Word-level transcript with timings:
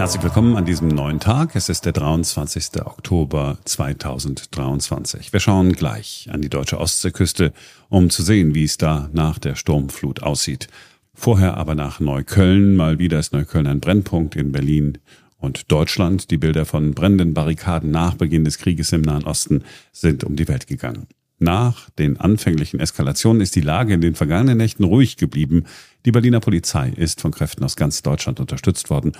Herzlich 0.00 0.22
willkommen 0.22 0.56
an 0.56 0.64
diesem 0.64 0.88
neuen 0.88 1.20
Tag. 1.20 1.54
Es 1.54 1.68
ist 1.68 1.84
der 1.84 1.92
23. 1.92 2.86
Oktober 2.86 3.58
2023. 3.66 5.30
Wir 5.30 5.40
schauen 5.40 5.74
gleich 5.74 6.26
an 6.32 6.40
die 6.40 6.48
deutsche 6.48 6.80
Ostseeküste, 6.80 7.52
um 7.90 8.08
zu 8.08 8.22
sehen, 8.22 8.54
wie 8.54 8.64
es 8.64 8.78
da 8.78 9.10
nach 9.12 9.38
der 9.38 9.56
Sturmflut 9.56 10.22
aussieht. 10.22 10.68
Vorher 11.12 11.58
aber 11.58 11.74
nach 11.74 12.00
Neukölln. 12.00 12.76
Mal 12.76 12.98
wieder 12.98 13.18
ist 13.18 13.34
Neukölln 13.34 13.66
ein 13.66 13.80
Brennpunkt 13.80 14.36
in 14.36 14.52
Berlin 14.52 14.96
und 15.36 15.70
Deutschland. 15.70 16.30
Die 16.30 16.38
Bilder 16.38 16.64
von 16.64 16.92
brennenden 16.92 17.34
Barrikaden 17.34 17.90
nach 17.90 18.14
Beginn 18.14 18.46
des 18.46 18.56
Krieges 18.56 18.92
im 18.92 19.02
Nahen 19.02 19.24
Osten 19.24 19.64
sind 19.92 20.24
um 20.24 20.34
die 20.34 20.48
Welt 20.48 20.66
gegangen. 20.66 21.08
Nach 21.38 21.90
den 21.90 22.18
anfänglichen 22.18 22.80
Eskalationen 22.80 23.42
ist 23.42 23.54
die 23.54 23.60
Lage 23.60 23.92
in 23.92 24.00
den 24.00 24.14
vergangenen 24.14 24.56
Nächten 24.56 24.84
ruhig 24.84 25.18
geblieben. 25.18 25.64
Die 26.06 26.10
Berliner 26.10 26.40
Polizei 26.40 26.88
ist 26.88 27.20
von 27.20 27.32
Kräften 27.32 27.64
aus 27.64 27.76
ganz 27.76 28.00
Deutschland 28.00 28.40
unterstützt 28.40 28.88
worden 28.88 29.12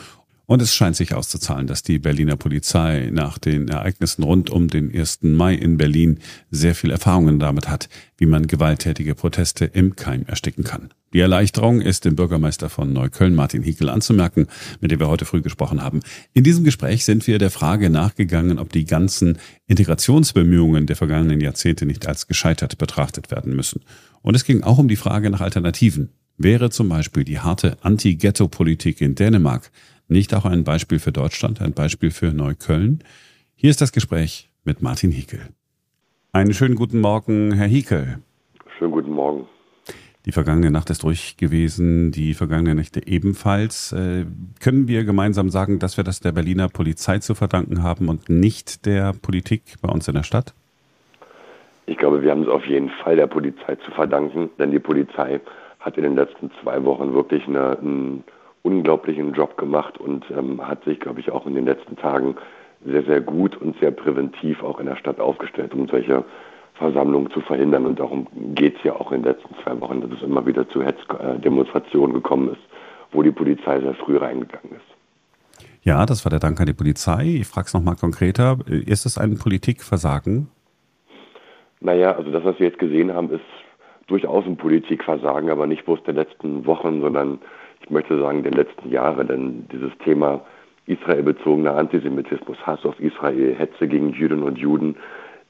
und 0.50 0.60
es 0.60 0.74
scheint 0.74 0.96
sich 0.96 1.14
auszuzahlen, 1.14 1.68
dass 1.68 1.84
die 1.84 2.00
Berliner 2.00 2.34
Polizei 2.34 3.10
nach 3.12 3.38
den 3.38 3.68
Ereignissen 3.68 4.24
rund 4.24 4.50
um 4.50 4.66
den 4.66 4.92
1. 4.92 5.20
Mai 5.22 5.54
in 5.54 5.76
Berlin 5.76 6.18
sehr 6.50 6.74
viel 6.74 6.90
Erfahrungen 6.90 7.38
damit 7.38 7.68
hat, 7.68 7.88
wie 8.16 8.26
man 8.26 8.48
gewalttätige 8.48 9.14
Proteste 9.14 9.66
im 9.66 9.94
Keim 9.94 10.24
ersticken 10.26 10.64
kann. 10.64 10.90
Die 11.12 11.20
Erleichterung 11.20 11.80
ist 11.80 12.04
dem 12.04 12.16
Bürgermeister 12.16 12.68
von 12.68 12.92
Neukölln, 12.92 13.36
Martin 13.36 13.62
Hickel, 13.62 13.88
anzumerken, 13.88 14.48
mit 14.80 14.90
dem 14.90 14.98
wir 14.98 15.06
heute 15.06 15.24
früh 15.24 15.40
gesprochen 15.40 15.84
haben. 15.84 16.00
In 16.32 16.42
diesem 16.42 16.64
Gespräch 16.64 17.04
sind 17.04 17.28
wir 17.28 17.38
der 17.38 17.52
Frage 17.52 17.88
nachgegangen, 17.88 18.58
ob 18.58 18.72
die 18.72 18.86
ganzen 18.86 19.38
Integrationsbemühungen 19.68 20.86
der 20.86 20.96
vergangenen 20.96 21.40
Jahrzehnte 21.40 21.86
nicht 21.86 22.08
als 22.08 22.26
gescheitert 22.26 22.76
betrachtet 22.76 23.30
werden 23.30 23.54
müssen. 23.54 23.82
Und 24.20 24.34
es 24.34 24.44
ging 24.44 24.64
auch 24.64 24.78
um 24.78 24.88
die 24.88 24.96
Frage 24.96 25.30
nach 25.30 25.42
Alternativen. 25.42 26.08
Wäre 26.38 26.70
zum 26.70 26.88
Beispiel 26.88 27.22
die 27.22 27.38
harte 27.38 27.76
Anti-Ghetto-Politik 27.82 29.00
in 29.00 29.14
Dänemark 29.14 29.70
nicht 30.10 30.34
auch 30.34 30.44
ein 30.44 30.64
Beispiel 30.64 30.98
für 30.98 31.12
Deutschland, 31.12 31.62
ein 31.62 31.72
Beispiel 31.72 32.10
für 32.10 32.32
Neukölln? 32.32 33.02
Hier 33.54 33.70
ist 33.70 33.80
das 33.80 33.92
Gespräch 33.92 34.50
mit 34.64 34.82
Martin 34.82 35.10
Hiekel. 35.10 35.40
Einen 36.32 36.52
schönen 36.52 36.74
guten 36.74 37.00
Morgen, 37.00 37.52
Herr 37.52 37.66
Hiekel. 37.66 38.18
Schönen 38.78 38.92
guten 38.92 39.12
Morgen. 39.12 39.46
Die 40.26 40.32
vergangene 40.32 40.70
Nacht 40.70 40.90
ist 40.90 41.02
ruhig 41.04 41.36
gewesen, 41.38 42.10
die 42.12 42.34
vergangene 42.34 42.74
Nächte 42.74 43.06
ebenfalls. 43.06 43.92
Äh, 43.92 44.26
können 44.60 44.86
wir 44.86 45.04
gemeinsam 45.04 45.48
sagen, 45.48 45.78
dass 45.78 45.96
wir 45.96 46.04
das 46.04 46.20
der 46.20 46.32
Berliner 46.32 46.68
Polizei 46.68 47.18
zu 47.20 47.34
verdanken 47.34 47.82
haben 47.82 48.08
und 48.08 48.28
nicht 48.28 48.84
der 48.84 49.14
Politik 49.14 49.76
bei 49.80 49.90
uns 49.90 50.08
in 50.08 50.14
der 50.14 50.22
Stadt? 50.24 50.54
Ich 51.86 51.96
glaube, 51.96 52.22
wir 52.22 52.30
haben 52.32 52.42
es 52.42 52.48
auf 52.48 52.66
jeden 52.66 52.90
Fall 53.02 53.16
der 53.16 53.26
Polizei 53.28 53.76
zu 53.76 53.90
verdanken, 53.92 54.50
denn 54.58 54.72
die 54.72 54.78
Polizei 54.78 55.40
hat 55.78 55.96
in 55.96 56.02
den 56.02 56.16
letzten 56.16 56.50
zwei 56.62 56.84
Wochen 56.84 57.14
wirklich 57.14 57.46
eine, 57.46 57.78
einen 57.78 58.24
unglaublichen 58.62 59.32
Job 59.32 59.56
gemacht 59.56 59.98
und 59.98 60.24
ähm, 60.30 60.66
hat 60.66 60.84
sich, 60.84 61.00
glaube 61.00 61.20
ich, 61.20 61.30
auch 61.30 61.46
in 61.46 61.54
den 61.54 61.64
letzten 61.64 61.96
Tagen 61.96 62.36
sehr, 62.84 63.02
sehr 63.04 63.20
gut 63.20 63.56
und 63.56 63.78
sehr 63.80 63.90
präventiv 63.90 64.62
auch 64.62 64.78
in 64.80 64.86
der 64.86 64.96
Stadt 64.96 65.20
aufgestellt, 65.20 65.74
um 65.74 65.86
solche 65.88 66.24
Versammlungen 66.74 67.30
zu 67.30 67.40
verhindern. 67.40 67.86
Und 67.86 68.00
darum 68.00 68.26
geht 68.54 68.76
es 68.76 68.84
ja 68.84 68.94
auch 68.94 69.12
in 69.12 69.22
den 69.22 69.32
letzten 69.32 69.54
zwei 69.62 69.78
Wochen, 69.80 70.00
dass 70.00 70.10
es 70.12 70.22
immer 70.22 70.46
wieder 70.46 70.68
zu 70.68 70.82
Hetzdemonstrationen 70.82 72.14
gekommen 72.14 72.50
ist, 72.50 72.62
wo 73.12 73.22
die 73.22 73.32
Polizei 73.32 73.80
sehr 73.80 73.94
früh 73.94 74.16
reingegangen 74.16 74.72
ist. 74.72 75.66
Ja, 75.82 76.04
das 76.04 76.24
war 76.24 76.30
der 76.30 76.40
Dank 76.40 76.60
an 76.60 76.66
die 76.66 76.74
Polizei. 76.74 77.38
Ich 77.40 77.46
frage 77.46 77.66
es 77.66 77.74
nochmal 77.74 77.96
konkreter. 77.96 78.58
Ist 78.66 79.06
es 79.06 79.16
ein 79.16 79.38
Politikversagen? 79.38 80.48
Naja, 81.80 82.12
also 82.12 82.30
das, 82.30 82.44
was 82.44 82.58
wir 82.58 82.66
jetzt 82.66 82.78
gesehen 82.78 83.12
haben, 83.14 83.30
ist 83.30 83.40
durchaus 84.06 84.44
ein 84.44 84.56
Politikversagen, 84.56 85.50
aber 85.50 85.66
nicht 85.66 85.86
bloß 85.86 86.02
der 86.04 86.14
letzten 86.14 86.66
Wochen, 86.66 87.00
sondern 87.00 87.38
ich 87.90 87.92
möchte 87.92 88.20
sagen, 88.20 88.44
der 88.44 88.52
letzten 88.52 88.88
Jahre. 88.88 89.24
Denn 89.24 89.66
dieses 89.72 89.90
Thema 90.04 90.42
israelbezogener 90.86 91.74
Antisemitismus, 91.74 92.56
Hass 92.64 92.84
auf 92.84 92.98
Israel, 93.00 93.56
Hetze 93.56 93.88
gegen 93.88 94.12
Jüdinnen 94.12 94.44
und 94.44 94.58
Juden 94.58 94.94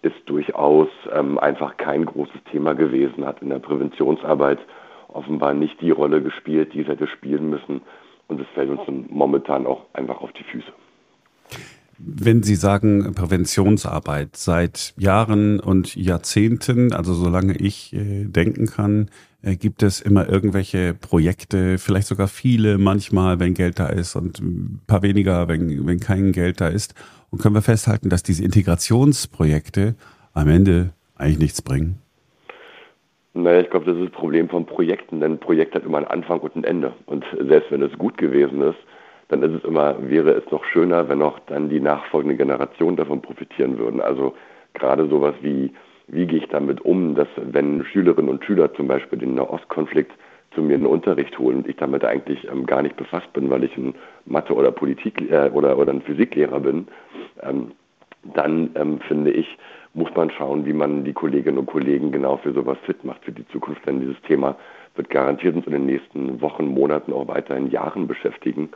ist 0.01 0.17
durchaus 0.25 0.89
ähm, 1.13 1.39
einfach 1.39 1.77
kein 1.77 2.07
großes 2.07 2.41
Thema 2.51 2.73
gewesen, 2.73 3.27
hat 3.27 3.43
in 3.43 3.51
der 3.51 3.59
Präventionsarbeit 3.59 4.59
offenbar 5.09 5.53
nicht 5.53 5.79
die 5.83 5.91
Rolle 5.91 6.23
gespielt, 6.23 6.73
die 6.73 6.81
es 6.81 6.89
hätte 6.89 7.07
spielen 7.07 7.51
müssen. 7.51 7.83
Und 8.29 8.41
es 8.41 8.47
fällt 8.55 8.71
uns 8.71 8.81
momentan 9.11 9.67
auch 9.67 9.83
einfach 9.93 10.23
auf 10.23 10.33
die 10.33 10.45
Füße. 10.45 10.73
Wenn 11.99 12.43
Sie 12.43 12.55
sagen 12.55 13.13
Präventionsarbeit 13.15 14.35
seit 14.37 14.95
Jahren 14.97 15.61
und 15.61 15.95
Jahrzehnten, 15.95 16.95
also 16.95 17.13
solange 17.13 17.55
ich 17.59 17.93
äh, 17.93 18.25
denken 18.25 18.65
kann, 18.65 19.11
gibt 19.43 19.83
es 19.83 20.01
immer 20.01 20.29
irgendwelche 20.29 20.95
Projekte, 20.95 21.79
vielleicht 21.79 22.09
sogar 22.09 22.29
viele 22.29 22.79
manchmal, 22.79 23.41
wenn 23.41 23.55
Geld 23.55 23.79
da 23.79 23.87
ist 23.87 24.15
und 24.15 24.39
ein 24.39 24.81
paar 24.87 25.03
weniger, 25.03 25.49
wenn, 25.49 25.87
wenn 25.87 26.01
kein 26.01 26.33
Geld 26.33 26.61
da 26.61 26.69
ist. 26.69 26.95
Und 27.31 27.41
können 27.41 27.55
wir 27.55 27.63
festhalten, 27.63 28.11
dass 28.11 28.23
diese 28.23 28.45
Integrationsprojekte 28.45 29.95
am 30.35 30.49
Ende 30.49 30.91
eigentlich 31.17 31.39
nichts 31.39 31.63
bringen? 31.63 31.99
Naja, 33.33 33.61
ich 33.61 33.71
glaube, 33.71 33.87
das 33.87 33.97
ist 33.97 34.07
das 34.07 34.13
Problem 34.13 34.49
von 34.49 34.67
Projekten, 34.67 35.21
denn 35.21 35.33
ein 35.33 35.39
Projekt 35.39 35.75
hat 35.75 35.85
immer 35.85 35.99
einen 35.99 36.09
Anfang 36.09 36.41
und 36.41 36.57
ein 36.57 36.65
Ende. 36.65 36.93
Und 37.07 37.25
selbst 37.39 37.71
wenn 37.71 37.83
es 37.83 37.97
gut 37.97 38.19
gewesen 38.19 38.61
ist, 38.61 38.79
dann 39.29 39.43
ist 39.43 39.55
es 39.55 39.65
immer, 39.65 39.97
wäre 40.11 40.33
es 40.33 40.51
noch 40.51 40.65
schöner, 40.65 41.09
wenn 41.09 41.23
auch 41.23 41.39
dann 41.47 41.69
die 41.69 41.81
nachfolgende 41.81 42.37
Generation 42.37 42.97
davon 42.97 43.23
profitieren 43.23 43.79
würden. 43.79 44.01
Also 44.01 44.35
gerade 44.75 45.09
sowas 45.09 45.35
wie, 45.41 45.73
wie 46.13 46.27
gehe 46.27 46.39
ich 46.39 46.49
damit 46.49 46.81
um, 46.85 47.15
dass 47.15 47.29
wenn 47.37 47.85
Schülerinnen 47.85 48.31
und 48.31 48.45
Schüler 48.45 48.73
zum 48.75 48.89
Beispiel 48.89 49.19
den 49.19 49.35
Nahostkonflikt 49.35 50.13
zu 50.55 50.63
mir 50.63 50.75
in 50.75 50.83
den 50.83 50.91
Unterricht 50.91 51.39
holen 51.39 51.59
und 51.59 51.69
ich 51.69 51.77
damit 51.77 52.05
eigentlich 52.05 52.47
ähm, 52.51 52.67
gar 52.67 52.83
nicht 52.83 52.97
befasst 52.97 53.33
bin, 53.33 53.51
weil 53.51 53.65
ich 53.65 53.77
ein 53.77 53.95
Mathe- 54.27 54.55
oder 54.55 54.73
Politik- 54.73 55.31
äh, 55.31 55.51
oder, 55.53 55.79
oder 55.79 55.93
ein 55.93 56.03
Physiklehrer 56.03 56.61
bin, 56.61 56.89
ähm, 57.43 57.73
dann 58.35 58.71
ähm, 58.75 59.01
finde 59.07 59.31
ich, 59.31 59.47
muss 59.95 60.11
man 60.15 60.31
schauen, 60.31 60.67
wie 60.67 60.73
man 60.73 61.05
die 61.05 61.13
Kolleginnen 61.13 61.59
und 61.59 61.67
Kollegen 61.67 62.13
genau 62.13 62.37
für 62.37 62.53
sowas 62.53 62.79
fit 62.85 63.05
macht 63.05 63.25
für 63.25 63.33
die 63.33 63.47
Zukunft. 63.49 63.87
Denn 63.87 64.01
dieses 64.01 64.21
Thema 64.23 64.57
wird 64.95 65.11
garantiert 65.11 65.57
uns 65.57 65.67
in 65.67 65.73
den 65.73 65.87
nächsten 65.87 66.41
Wochen, 66.41 66.67
Monaten, 66.67 67.13
auch 67.13 67.29
weiterhin 67.29 67.71
Jahren 67.71 68.07
beschäftigen. 68.07 68.71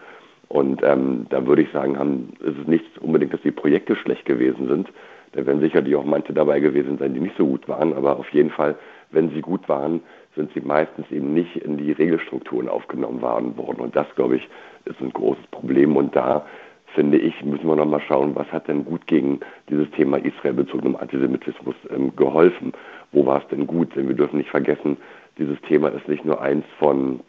Und 0.49 0.83
ähm, 0.83 1.27
da 1.31 1.47
würde 1.47 1.63
ich 1.63 1.71
sagen, 1.73 1.99
haben, 1.99 2.35
ist 2.41 2.59
es 2.59 2.67
nicht 2.67 2.99
unbedingt, 2.99 3.33
dass 3.33 3.43
die 3.43 3.51
Projekte 3.51 3.97
schlecht 3.97 4.25
gewesen 4.25 4.69
sind. 4.69 4.89
Da 5.35 5.45
werden 5.45 5.61
sicherlich 5.61 5.95
auch 5.97 6.05
manche 6.05 6.33
dabei 6.33 6.61
gewesen 6.61 6.99
sein, 6.99 7.15
die 7.15 7.21
nicht 7.21 7.37
so 7.37 7.47
gut 7.47 7.69
waren. 7.69 7.93
Aber 7.93 8.19
auf 8.19 8.31
jeden 8.31 8.51
Fall, 8.51 8.77
wenn 9.11 9.31
sie 9.31 9.41
gut 9.41 9.69
waren, 9.69 10.01
sind 10.37 10.53
sie 10.55 10.61
meistens 10.61 11.11
eben 11.11 11.35
nicht 11.35 11.57
in 11.57 11.77
die 11.77 11.93
Regelstrukturen 11.93 12.69
aufgenommen 12.69 13.21
worden. 13.21 13.55
Und 13.57 13.97
das, 13.97 14.07
glaube 14.15 14.37
ich, 14.37 14.49
ist 14.85 15.01
ein 15.01 15.13
großes 15.13 15.47
Problem. 15.49 15.97
Und 15.97 16.15
da 16.15 16.47
finde 16.95 17.19
ich, 17.19 17.45
müssen 17.45 17.67
wir 17.67 17.77
nochmal 17.77 18.03
schauen, 18.07 18.37
was 18.37 18.51
hat 18.53 18.69
denn 18.69 18.85
gut 18.85 19.07
gegen 19.07 19.41
dieses 19.69 19.91
Thema 19.91 20.19
israelbezogenem 20.19 20.97
Antisemitismus 20.97 21.75
ähm, 21.91 22.15
geholfen? 22.15 22.73
Wo 23.11 23.27
war 23.27 23.43
es 23.43 23.49
denn 23.49 23.67
gut? 23.67 23.95
Denn 23.97 24.09
wir 24.09 24.15
dürfen 24.15 24.39
nicht 24.39 24.51
vergessen, 24.51 24.97
dieses 25.39 25.61
Thema 25.63 25.89
ist 25.89 26.07
nicht 26.09 26.25
nur 26.25 26.41
eins 26.41 26.65
von 26.79 27.21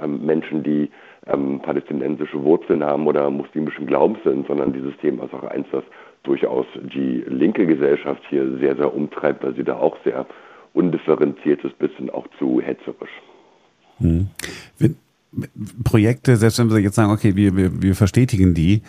ähm, 0.00 0.24
Menschen, 0.24 0.62
die 0.62 0.88
ähm, 1.26 1.60
palästinensische 1.60 2.42
Wurzeln 2.42 2.84
haben 2.84 3.06
oder 3.06 3.28
muslimischen 3.30 3.86
Glaubens 3.86 4.18
sind, 4.24 4.46
sondern 4.46 4.72
dieses 4.72 4.96
Thema 4.98 5.24
ist 5.24 5.34
auch 5.34 5.44
eins, 5.44 5.66
das 5.72 5.84
durchaus 6.22 6.66
die 6.74 7.24
linke 7.26 7.66
Gesellschaft 7.66 8.22
hier 8.28 8.58
sehr, 8.58 8.76
sehr 8.76 8.94
umtreibt, 8.94 9.42
weil 9.42 9.54
sie 9.54 9.64
da 9.64 9.76
auch 9.76 9.96
sehr 10.04 10.26
undifferenziert 10.72 11.64
ist, 11.64 11.78
bis 11.78 11.90
hin 11.92 12.10
auch 12.10 12.26
zu 12.38 12.60
hetzerisch. 12.60 13.10
Hm. 13.98 14.28
Projekte, 15.84 16.36
selbst 16.36 16.58
wenn 16.58 16.70
wir 16.70 16.78
jetzt 16.78 16.96
sagen, 16.96 17.12
okay, 17.12 17.36
wir, 17.36 17.56
wir, 17.56 17.82
wir 17.82 17.94
verstetigen 17.94 18.54
die, 18.54 18.82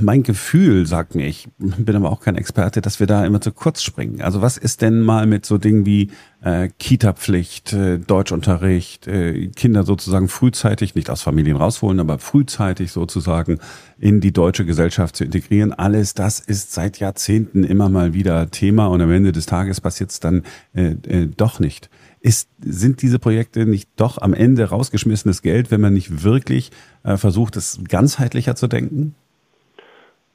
mein 0.00 0.22
Gefühl 0.22 0.86
sagt 0.86 1.14
mir, 1.14 1.26
ich 1.26 1.48
bin 1.58 1.96
aber 1.96 2.10
auch 2.10 2.20
kein 2.20 2.36
Experte, 2.36 2.82
dass 2.82 3.00
wir 3.00 3.06
da 3.06 3.24
immer 3.24 3.40
zu 3.40 3.52
kurz 3.52 3.82
springen. 3.82 4.20
Also 4.20 4.42
was 4.42 4.58
ist 4.58 4.82
denn 4.82 5.00
mal 5.00 5.26
mit 5.26 5.46
so 5.46 5.56
Dingen 5.56 5.86
wie 5.86 6.10
äh, 6.42 6.68
Kita-Pflicht, 6.78 7.72
äh, 7.72 7.98
Deutschunterricht, 7.98 9.06
äh, 9.06 9.48
Kinder 9.48 9.84
sozusagen 9.84 10.28
frühzeitig, 10.28 10.94
nicht 10.94 11.08
aus 11.08 11.22
Familien 11.22 11.56
rausholen, 11.56 12.00
aber 12.00 12.18
frühzeitig 12.18 12.92
sozusagen 12.92 13.60
in 13.98 14.20
die 14.20 14.32
deutsche 14.32 14.66
Gesellschaft 14.66 15.16
zu 15.16 15.24
integrieren? 15.24 15.72
Alles 15.72 16.12
das 16.12 16.38
ist 16.38 16.72
seit 16.72 16.98
Jahrzehnten 16.98 17.64
immer 17.64 17.88
mal 17.88 18.12
wieder 18.12 18.50
Thema 18.50 18.86
und 18.86 19.00
am 19.00 19.10
Ende 19.10 19.32
des 19.32 19.46
Tages 19.46 19.80
passiert 19.80 20.10
es 20.10 20.20
dann 20.20 20.42
äh, 20.74 20.96
äh, 21.08 21.28
doch 21.34 21.60
nicht. 21.60 21.88
Ist, 22.20 22.50
sind 22.60 23.00
diese 23.00 23.18
Projekte 23.18 23.64
nicht 23.64 23.88
doch 23.96 24.18
am 24.18 24.34
Ende 24.34 24.64
rausgeschmissenes 24.68 25.40
Geld, 25.40 25.70
wenn 25.70 25.80
man 25.80 25.94
nicht 25.94 26.22
wirklich 26.22 26.70
äh, 27.04 27.16
versucht, 27.16 27.56
es 27.56 27.80
ganzheitlicher 27.88 28.54
zu 28.54 28.68
denken? 28.68 29.14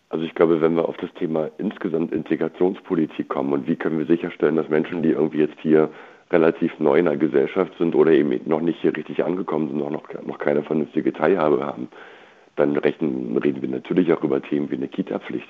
Also 0.09 0.23
ich 0.23 0.33
glaube, 0.35 0.61
wenn 0.61 0.75
wir 0.75 0.87
auf 0.87 0.97
das 0.97 1.13
Thema 1.15 1.49
insgesamt 1.57 2.13
Integrationspolitik 2.13 3.27
kommen 3.27 3.51
und 3.51 3.67
wie 3.67 3.75
können 3.75 3.99
wir 3.99 4.05
sicherstellen, 4.05 4.55
dass 4.55 4.69
Menschen, 4.69 5.03
die 5.03 5.09
irgendwie 5.09 5.39
jetzt 5.39 5.59
hier 5.59 5.89
relativ 6.31 6.77
neu 6.79 6.99
in 6.99 7.05
der 7.05 7.17
Gesellschaft 7.17 7.73
sind 7.77 7.93
oder 7.93 8.11
eben 8.11 8.39
noch 8.45 8.61
nicht 8.61 8.79
hier 8.81 8.95
richtig 8.95 9.23
angekommen 9.23 9.69
sind, 9.69 9.81
auch 9.81 9.91
noch, 9.91 10.03
noch 10.25 10.37
keine 10.37 10.63
vernünftige 10.63 11.13
Teilhabe 11.13 11.65
haben, 11.65 11.89
dann 12.55 12.75
rechnen, 12.77 13.37
reden 13.37 13.61
wir 13.61 13.69
natürlich 13.69 14.11
auch 14.13 14.23
über 14.23 14.41
Themen 14.41 14.69
wie 14.71 14.75
eine 14.75 14.87
Kita-Pflicht. 14.87 15.47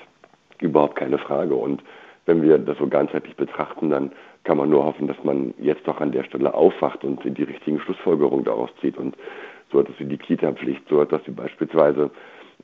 Überhaupt 0.60 0.96
keine 0.96 1.20
Frage. 1.20 1.56
Und 1.56 1.84
wenn 2.26 2.42
wir 2.42 2.58
das 2.58 2.78
so 2.78 2.88
ganzheitlich 2.88 3.36
betrachten, 3.36 3.90
dann 3.90 4.12
kann 4.44 4.58
man 4.58 4.70
nur 4.70 4.86
hoffen, 4.86 5.08
dass 5.08 5.24
man 5.24 5.54
jetzt 5.60 5.88
doch 5.88 6.02
an 6.02 6.12
der 6.12 6.24
Stelle 6.24 6.54
aufwacht 6.54 7.04
und 7.04 7.24
die 7.24 7.44
richtigen 7.44 7.80
Schlussfolgerungen 7.80 8.46
daraus 8.46 8.70
zieht. 8.82 8.98
Und 8.98 9.16
so 9.72 9.80
etwas 9.80 10.00
wie 10.00 10.06
die 10.06 10.18
Kita-Pflicht, 10.18 10.84
so 10.90 11.02
etwas 11.02 11.22
wie 11.26 11.32
beispielsweise 11.32 12.12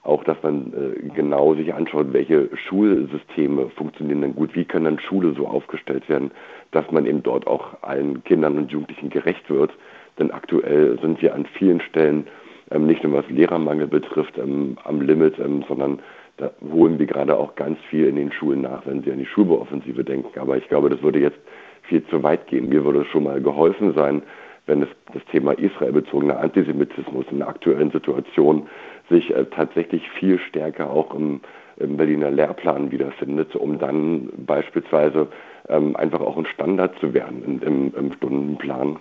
auch, 0.03 0.23
dass 0.25 0.41
man 0.43 0.73
äh, 0.73 1.09
genau 1.15 1.55
sich 1.55 1.73
anschaut, 1.73 2.11
welche 2.11 2.49
Schulsysteme 2.67 3.69
funktionieren 3.69 4.21
denn 4.21 4.35
gut, 4.35 4.53
wie 4.53 4.65
kann 4.65 4.83
dann 4.83 4.99
Schule 4.99 5.33
so 5.33 5.47
aufgestellt 5.47 6.07
werden, 6.09 6.31
dass 6.71 6.89
man 6.91 7.05
eben 7.05 7.23
dort 7.23 7.47
auch 7.47 7.81
allen 7.81 8.23
Kindern 8.25 8.57
und 8.57 8.71
Jugendlichen 8.71 9.09
gerecht 9.09 9.49
wird. 9.49 9.71
Denn 10.19 10.31
aktuell 10.31 10.99
sind 11.01 11.21
wir 11.21 11.33
an 11.33 11.45
vielen 11.57 11.81
Stellen 11.81 12.27
ähm, 12.71 12.85
nicht 12.85 13.03
nur 13.03 13.13
was 13.13 13.29
Lehrermangel 13.29 13.87
betrifft 13.87 14.37
ähm, 14.37 14.77
am 14.83 15.01
Limit, 15.01 15.39
ähm, 15.39 15.63
sondern 15.67 15.99
da 16.37 16.51
holen 16.71 16.99
wir 16.99 17.05
gerade 17.05 17.37
auch 17.37 17.55
ganz 17.55 17.77
viel 17.89 18.07
in 18.07 18.15
den 18.15 18.31
Schulen 18.31 18.61
nach, 18.61 18.85
wenn 18.85 19.03
Sie 19.03 19.11
an 19.11 19.19
die 19.19 19.25
Schulbauoffensive 19.25 20.03
denken. 20.03 20.37
Aber 20.39 20.57
ich 20.57 20.67
glaube, 20.67 20.89
das 20.89 21.01
würde 21.01 21.19
jetzt 21.19 21.37
viel 21.83 22.05
zu 22.07 22.23
weit 22.23 22.47
gehen. 22.47 22.69
Mir 22.69 22.83
würde 22.83 23.01
es 23.01 23.07
schon 23.07 23.23
mal 23.23 23.41
geholfen 23.41 23.93
sein, 23.93 24.23
wenn 24.65 24.81
es 24.81 24.89
das 25.13 25.23
Thema 25.25 25.51
israelbezogener 25.53 26.39
Antisemitismus 26.39 27.25
in 27.29 27.39
der 27.39 27.49
aktuellen 27.49 27.91
Situation 27.91 28.67
sich 29.13 29.33
äh, 29.35 29.45
tatsächlich 29.45 30.09
viel 30.11 30.39
stärker 30.39 30.89
auch 30.89 31.13
im, 31.13 31.41
im, 31.77 31.97
Berliner 31.97 32.31
Lehrplan 32.31 32.91
wiederfindet, 32.91 33.55
um 33.55 33.79
dann 33.79 34.29
beispielsweise 34.37 35.27
ähm, 35.69 35.95
einfach 35.95 36.21
auch 36.21 36.37
ein 36.37 36.45
Standard 36.47 36.97
zu 36.99 37.13
werden 37.13 37.43
in, 37.45 37.61
im, 37.61 37.93
im 37.95 38.13
Stundenplan 38.13 38.97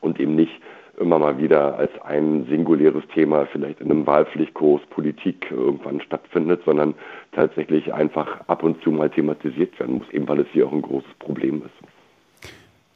und 0.00 0.18
eben 0.18 0.34
nicht 0.34 0.60
immer 0.98 1.18
mal 1.18 1.38
wieder 1.38 1.76
als 1.78 1.90
ein 2.02 2.46
singuläres 2.48 3.06
Thema 3.14 3.46
vielleicht 3.46 3.80
in 3.80 3.90
einem 3.90 4.06
Wahlpflichtkurs 4.06 4.82
Politik 4.90 5.50
irgendwann 5.50 6.00
stattfindet, 6.00 6.62
sondern 6.64 6.94
tatsächlich 7.32 7.92
einfach 7.94 8.40
ab 8.46 8.62
und 8.62 8.82
zu 8.82 8.90
mal 8.90 9.10
thematisiert 9.10 9.78
werden 9.80 9.98
muss, 9.98 10.10
eben 10.10 10.28
weil 10.28 10.40
es 10.40 10.48
hier 10.52 10.66
auch 10.66 10.72
ein 10.72 10.82
großes 10.82 11.14
Problem 11.18 11.62
ist. 11.64 11.91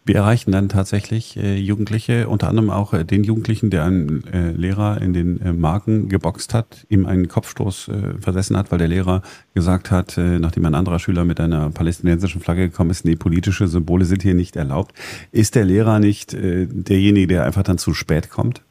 Wir 0.07 0.15
erreichen 0.15 0.53
dann 0.53 0.69
tatsächlich 0.69 1.37
äh, 1.37 1.57
Jugendliche, 1.57 2.29
unter 2.29 2.49
anderem 2.49 2.71
auch 2.71 2.95
äh, 2.95 3.05
den 3.05 3.25
Jugendlichen, 3.25 3.71
der 3.71 3.83
einen 3.85 4.23
äh, 4.33 4.53
Lehrer 4.53 5.03
in 5.03 5.13
den 5.13 5.41
äh, 5.41 5.53
Marken 5.53 6.09
geboxt 6.09 6.55
hat, 6.55 6.87
ihm 6.89 7.07
einen 7.07 7.27
Kopfstoß 7.27 7.89
äh, 7.89 7.93
versessen 8.21 8.57
hat, 8.57 8.71
weil 8.71 8.79
der 8.79 8.87
Lehrer 8.87 9.23
gesagt 9.53 9.91
hat, 9.91 10.17
äh, 10.17 10.39
nachdem 10.39 10.65
ein 10.67 10.77
anderer 10.77 11.01
Schüler 11.01 11.25
mit 11.25 11.41
einer 11.41 11.71
palästinensischen 11.71 12.41
Flagge 12.41 12.69
gekommen 12.69 12.91
ist, 12.91 13.05
nee, 13.05 13.17
politische 13.17 13.67
Symbole 13.67 14.05
sind 14.05 14.23
hier 14.23 14.35
nicht 14.35 14.55
erlaubt. 14.55 14.95
Ist 15.33 15.57
der 15.57 15.65
Lehrer 15.65 15.99
nicht 15.99 16.35
äh, 16.35 16.69
derjenige, 16.71 17.27
der 17.27 17.45
einfach 17.45 17.65
dann 17.65 17.79
zu 17.79 17.93
spät 17.93 18.31
kommt? 18.31 18.63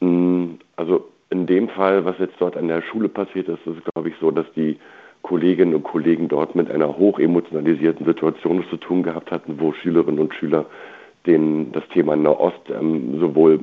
Mm, 0.00 0.54
also 0.76 1.06
in 1.28 1.46
dem 1.46 1.68
Fall, 1.68 2.06
was 2.06 2.16
jetzt 2.18 2.36
dort 2.38 2.56
an 2.56 2.68
der 2.68 2.80
Schule 2.80 3.10
passiert 3.10 3.46
ist, 3.48 3.60
ist 3.66 3.76
es, 3.76 3.92
glaube 3.92 4.08
ich, 4.08 4.14
so, 4.22 4.30
dass 4.30 4.46
die 4.56 4.78
Kolleginnen 5.26 5.74
und 5.74 5.82
Kollegen 5.82 6.28
dort 6.28 6.54
mit 6.54 6.70
einer 6.70 6.96
hoch 6.98 7.18
emotionalisierten 7.18 8.06
Situation 8.06 8.64
zu 8.70 8.76
tun 8.76 9.02
gehabt 9.02 9.32
hatten, 9.32 9.58
wo 9.58 9.72
Schülerinnen 9.72 10.20
und 10.20 10.32
Schüler 10.32 10.66
den, 11.26 11.72
das 11.72 11.82
Thema 11.88 12.14
Nahost 12.14 12.70
ähm, 12.70 13.18
sowohl 13.18 13.58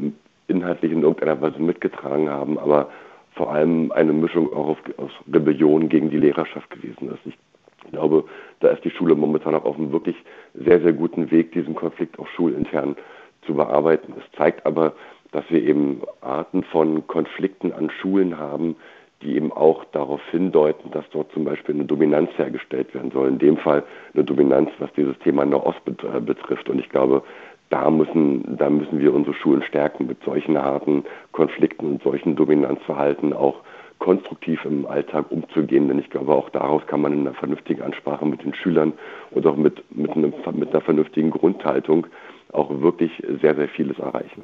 inhaltlich 0.49 0.91
in 0.91 1.03
irgendeiner 1.03 1.39
Weise 1.39 1.59
mitgetragen 1.59 2.29
haben, 2.29 2.59
aber 2.59 2.89
vor 3.31 3.53
allem 3.53 3.93
eine 3.93 4.11
Mischung 4.11 4.51
auch 4.51 4.77
aus 4.97 5.11
Rebellion 5.33 5.87
gegen 5.87 6.09
die 6.09 6.17
Lehrerschaft 6.17 6.69
gewesen 6.69 7.09
ist. 7.13 7.25
Ich 7.25 7.91
glaube, 7.91 8.25
da 8.59 8.67
ist 8.67 8.83
die 8.83 8.91
Schule 8.91 9.15
momentan 9.15 9.55
auch 9.55 9.63
auf 9.63 9.77
einem 9.77 9.93
wirklich 9.93 10.17
sehr, 10.53 10.81
sehr 10.81 10.91
guten 10.91 11.31
Weg, 11.31 11.53
diesen 11.53 11.75
Konflikt 11.75 12.19
auch 12.19 12.27
schulintern 12.27 12.97
zu 13.45 13.53
bearbeiten. 13.53 14.13
Es 14.17 14.37
zeigt 14.37 14.65
aber, 14.65 14.95
dass 15.31 15.45
wir 15.49 15.63
eben 15.63 16.01
Arten 16.19 16.63
von 16.63 17.07
Konflikten 17.07 17.71
an 17.71 17.89
Schulen 17.89 18.37
haben, 18.37 18.75
die 19.23 19.35
eben 19.35 19.51
auch 19.51 19.85
darauf 19.85 20.21
hindeuten, 20.29 20.91
dass 20.91 21.05
dort 21.11 21.31
zum 21.31 21.45
Beispiel 21.45 21.75
eine 21.75 21.85
Dominanz 21.85 22.29
hergestellt 22.37 22.93
werden 22.93 23.11
soll. 23.11 23.27
In 23.29 23.39
dem 23.39 23.57
Fall 23.57 23.83
eine 24.13 24.23
Dominanz, 24.23 24.69
was 24.79 24.91
dieses 24.93 25.17
Thema 25.19 25.45
Nahost 25.45 25.81
äh, 25.87 26.19
betrifft. 26.19 26.69
Und 26.69 26.79
ich 26.79 26.89
glaube, 26.89 27.23
da 27.69 27.89
müssen, 27.89 28.57
da 28.57 28.69
müssen 28.69 28.99
wir 28.99 29.13
unsere 29.13 29.35
Schulen 29.35 29.63
stärken, 29.63 30.05
mit 30.05 30.21
solchen 30.23 30.57
harten 30.57 31.05
Konflikten 31.31 31.93
und 31.93 32.03
solchen 32.03 32.35
Dominanzverhalten 32.35 33.33
auch 33.33 33.61
konstruktiv 33.97 34.63
im 34.65 34.85
Alltag 34.85 35.31
umzugehen. 35.31 35.87
Denn 35.87 35.97
ich 35.97 36.09
glaube, 36.09 36.33
auch 36.33 36.49
daraus 36.49 36.85
kann 36.87 37.01
man 37.01 37.13
in 37.13 37.21
einer 37.21 37.33
vernünftigen 37.33 37.81
Ansprache 37.81 38.25
mit 38.25 38.43
den 38.43 38.53
Schülern 38.53 38.93
und 39.31 39.47
auch 39.47 39.55
mit, 39.55 39.83
mit, 39.95 40.11
einem, 40.11 40.33
mit 40.53 40.69
einer 40.69 40.81
vernünftigen 40.81 41.31
Grundhaltung 41.31 42.07
auch 42.51 42.69
wirklich 42.81 43.11
sehr, 43.41 43.55
sehr 43.55 43.69
vieles 43.69 43.97
erreichen. 43.97 44.43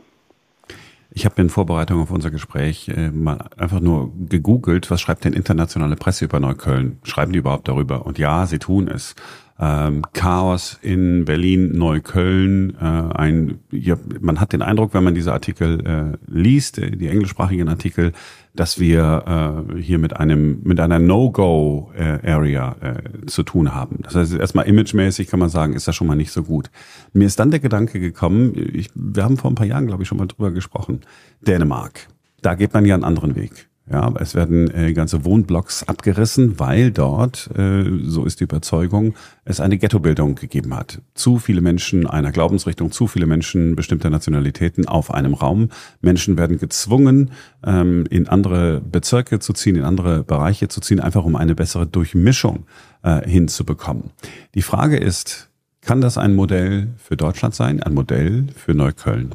Ich 1.11 1.25
habe 1.25 1.41
in 1.41 1.49
Vorbereitung 1.49 2.01
auf 2.01 2.11
unser 2.11 2.29
Gespräch 2.29 2.89
äh, 2.89 3.09
mal 3.09 3.49
einfach 3.57 3.79
nur 3.79 4.13
gegoogelt, 4.15 4.91
was 4.91 5.01
schreibt 5.01 5.25
denn 5.25 5.33
internationale 5.33 5.95
Presse 5.95 6.25
über 6.25 6.39
Neukölln? 6.39 6.99
Schreiben 7.03 7.33
die 7.33 7.39
überhaupt 7.39 7.67
darüber? 7.67 8.05
Und 8.05 8.19
ja, 8.19 8.45
sie 8.45 8.59
tun 8.59 8.87
es 8.87 9.15
ähm, 9.59 10.03
Chaos 10.13 10.79
in 10.81 11.25
Berlin, 11.25 11.77
Neukölln. 11.77 12.75
Äh, 12.79 12.83
ein, 12.83 13.59
ja, 13.71 13.97
man 14.21 14.39
hat 14.39 14.53
den 14.53 14.61
Eindruck, 14.61 14.93
wenn 14.93 15.03
man 15.03 15.15
diese 15.15 15.33
Artikel 15.33 15.85
äh, 15.85 16.17
liest, 16.31 16.79
äh, 16.79 16.91
die 16.91 17.07
englischsprachigen 17.07 17.67
Artikel, 17.67 18.13
dass 18.55 18.79
wir 18.79 19.65
äh, 19.75 19.81
hier 19.81 19.99
mit 19.99 20.15
einem 20.15 20.61
mit 20.63 20.79
einer 20.79 20.99
No-Go-Area 20.99 22.75
äh, 22.81 23.25
zu 23.25 23.43
tun 23.43 23.75
haben. 23.75 23.99
Das 24.01 24.15
heißt, 24.15 24.33
erstmal 24.33 24.65
imagemäßig 24.65 25.27
kann 25.27 25.39
man 25.39 25.49
sagen, 25.49 25.73
ist 25.73 25.87
das 25.87 25.95
schon 25.95 26.07
mal 26.07 26.15
nicht 26.15 26.31
so 26.31 26.43
gut. 26.43 26.71
Mir 27.13 27.25
ist 27.25 27.39
dann 27.39 27.51
der 27.51 27.59
Gedanke 27.59 27.99
gekommen, 27.99 28.53
ich, 28.73 28.89
wir 28.95 29.23
haben 29.23 29.37
vor 29.37 29.51
ein 29.51 29.55
paar 29.55 29.67
Jahren, 29.67 29.87
glaube 29.87 30.03
ich, 30.03 30.09
schon 30.09 30.17
mal 30.17 30.27
drüber 30.27 30.51
gesprochen, 30.51 31.01
Dänemark. 31.41 32.07
Da 32.41 32.55
geht 32.55 32.73
man 32.73 32.85
ja 32.85 32.95
einen 32.95 33.03
anderen 33.03 33.35
Weg. 33.35 33.68
Ja, 33.91 34.13
es 34.19 34.35
werden 34.35 34.69
äh, 34.75 34.93
ganze 34.93 35.25
Wohnblocks 35.25 35.87
abgerissen, 35.87 36.59
weil 36.59 36.91
dort, 36.91 37.49
äh, 37.57 37.83
so 38.03 38.23
ist 38.23 38.39
die 38.39 38.43
Überzeugung, 38.43 39.15
es 39.45 39.59
eine 39.59 39.79
Ghettobildung 39.79 40.35
gegeben 40.35 40.75
hat. 40.75 41.01
Zu 41.15 41.39
viele 41.39 41.61
Menschen 41.61 42.05
einer 42.05 42.31
Glaubensrichtung, 42.31 42.91
zu 42.91 43.07
viele 43.07 43.25
Menschen 43.25 43.75
bestimmter 43.75 44.11
Nationalitäten 44.11 44.87
auf 44.87 45.11
einem 45.11 45.33
Raum. 45.33 45.69
Menschen 46.01 46.37
werden 46.37 46.59
gezwungen, 46.59 47.31
ähm, 47.65 48.05
in 48.11 48.27
andere 48.27 48.79
Bezirke 48.79 49.39
zu 49.39 49.53
ziehen, 49.53 49.75
in 49.75 49.83
andere 49.83 50.23
Bereiche 50.23 50.67
zu 50.67 50.81
ziehen, 50.81 50.99
einfach 50.99 51.25
um 51.25 51.35
eine 51.35 51.55
bessere 51.55 51.87
Durchmischung 51.87 52.67
äh, 53.01 53.27
hinzubekommen. 53.27 54.11
Die 54.53 54.61
Frage 54.61 54.97
ist, 54.97 55.49
kann 55.81 55.99
das 55.99 56.19
ein 56.19 56.35
Modell 56.35 56.89
für 56.97 57.17
Deutschland 57.17 57.55
sein, 57.55 57.81
ein 57.81 57.95
Modell 57.95 58.45
für 58.55 58.75
Neukölln? 58.75 59.33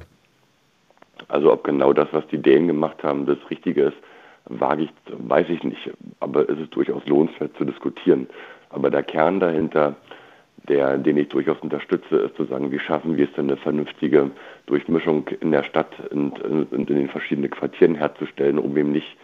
Also 1.26 1.52
ob 1.52 1.64
genau 1.64 1.92
das, 1.92 2.06
was 2.12 2.24
die 2.28 2.40
Dänen 2.40 2.68
gemacht 2.68 3.02
haben, 3.02 3.26
das 3.26 3.38
Richtige 3.50 3.86
ist, 3.86 3.96
wage 4.60 4.84
ich, 4.84 4.90
weiß 5.06 5.48
ich 5.48 5.62
nicht, 5.62 5.90
aber 6.20 6.48
es 6.48 6.58
ist 6.58 6.74
durchaus 6.74 7.06
lohnenswert 7.06 7.56
zu 7.56 7.64
diskutieren. 7.64 8.28
Aber 8.70 8.90
der 8.90 9.02
Kern 9.02 9.40
dahinter, 9.40 9.96
der, 10.68 10.98
den 10.98 11.16
ich 11.16 11.28
durchaus 11.28 11.58
unterstütze, 11.60 12.16
ist 12.16 12.36
zu 12.36 12.44
sagen, 12.44 12.72
wie 12.72 12.78
schaffen 12.78 13.16
wir 13.16 13.26
es 13.26 13.32
denn 13.34 13.48
eine 13.48 13.56
vernünftige 13.56 14.30
Durchmischung 14.66 15.28
in 15.40 15.52
der 15.52 15.62
Stadt 15.62 15.92
und, 16.10 16.40
und 16.42 16.72
in 16.72 16.86
den 16.86 17.08
verschiedenen 17.08 17.50
Quartieren 17.50 17.94
herzustellen, 17.94 18.58
um 18.58 18.76
eben 18.76 18.92
nicht, 18.92 19.16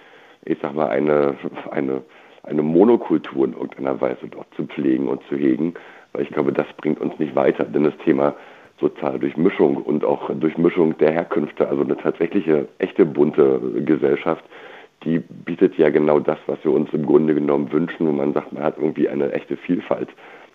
ich 0.44 0.58
sag 0.60 0.74
mal, 0.74 0.88
eine, 0.88 1.36
eine, 1.70 2.02
eine 2.42 2.62
Monokultur 2.62 3.46
in 3.46 3.54
irgendeiner 3.54 4.00
Weise 4.00 4.28
dort 4.30 4.52
zu 4.54 4.64
pflegen 4.64 5.08
und 5.08 5.22
zu 5.28 5.36
hegen, 5.36 5.74
weil 6.12 6.22
ich 6.22 6.30
glaube, 6.30 6.52
das 6.52 6.66
bringt 6.76 7.00
uns 7.00 7.18
nicht 7.18 7.34
weiter, 7.34 7.64
denn 7.64 7.84
das 7.84 7.96
Thema 8.04 8.34
soziale 8.80 9.18
Durchmischung 9.18 9.76
und 9.76 10.04
auch 10.04 10.30
Durchmischung 10.34 10.96
der 10.98 11.12
Herkünfte, 11.12 11.68
also 11.68 11.82
eine 11.82 11.96
tatsächliche, 11.96 12.68
echte 12.78 13.04
bunte 13.04 13.60
Gesellschaft, 13.84 14.44
die 15.04 15.18
bietet 15.18 15.76
ja 15.78 15.90
genau 15.90 16.20
das, 16.20 16.38
was 16.46 16.58
wir 16.62 16.72
uns 16.72 16.92
im 16.92 17.06
Grunde 17.06 17.34
genommen 17.34 17.72
wünschen, 17.72 18.06
wo 18.06 18.12
man 18.12 18.32
sagt, 18.32 18.52
man 18.52 18.62
hat 18.62 18.76
irgendwie 18.76 19.08
eine 19.08 19.32
echte 19.32 19.56
Vielfalt. 19.56 20.08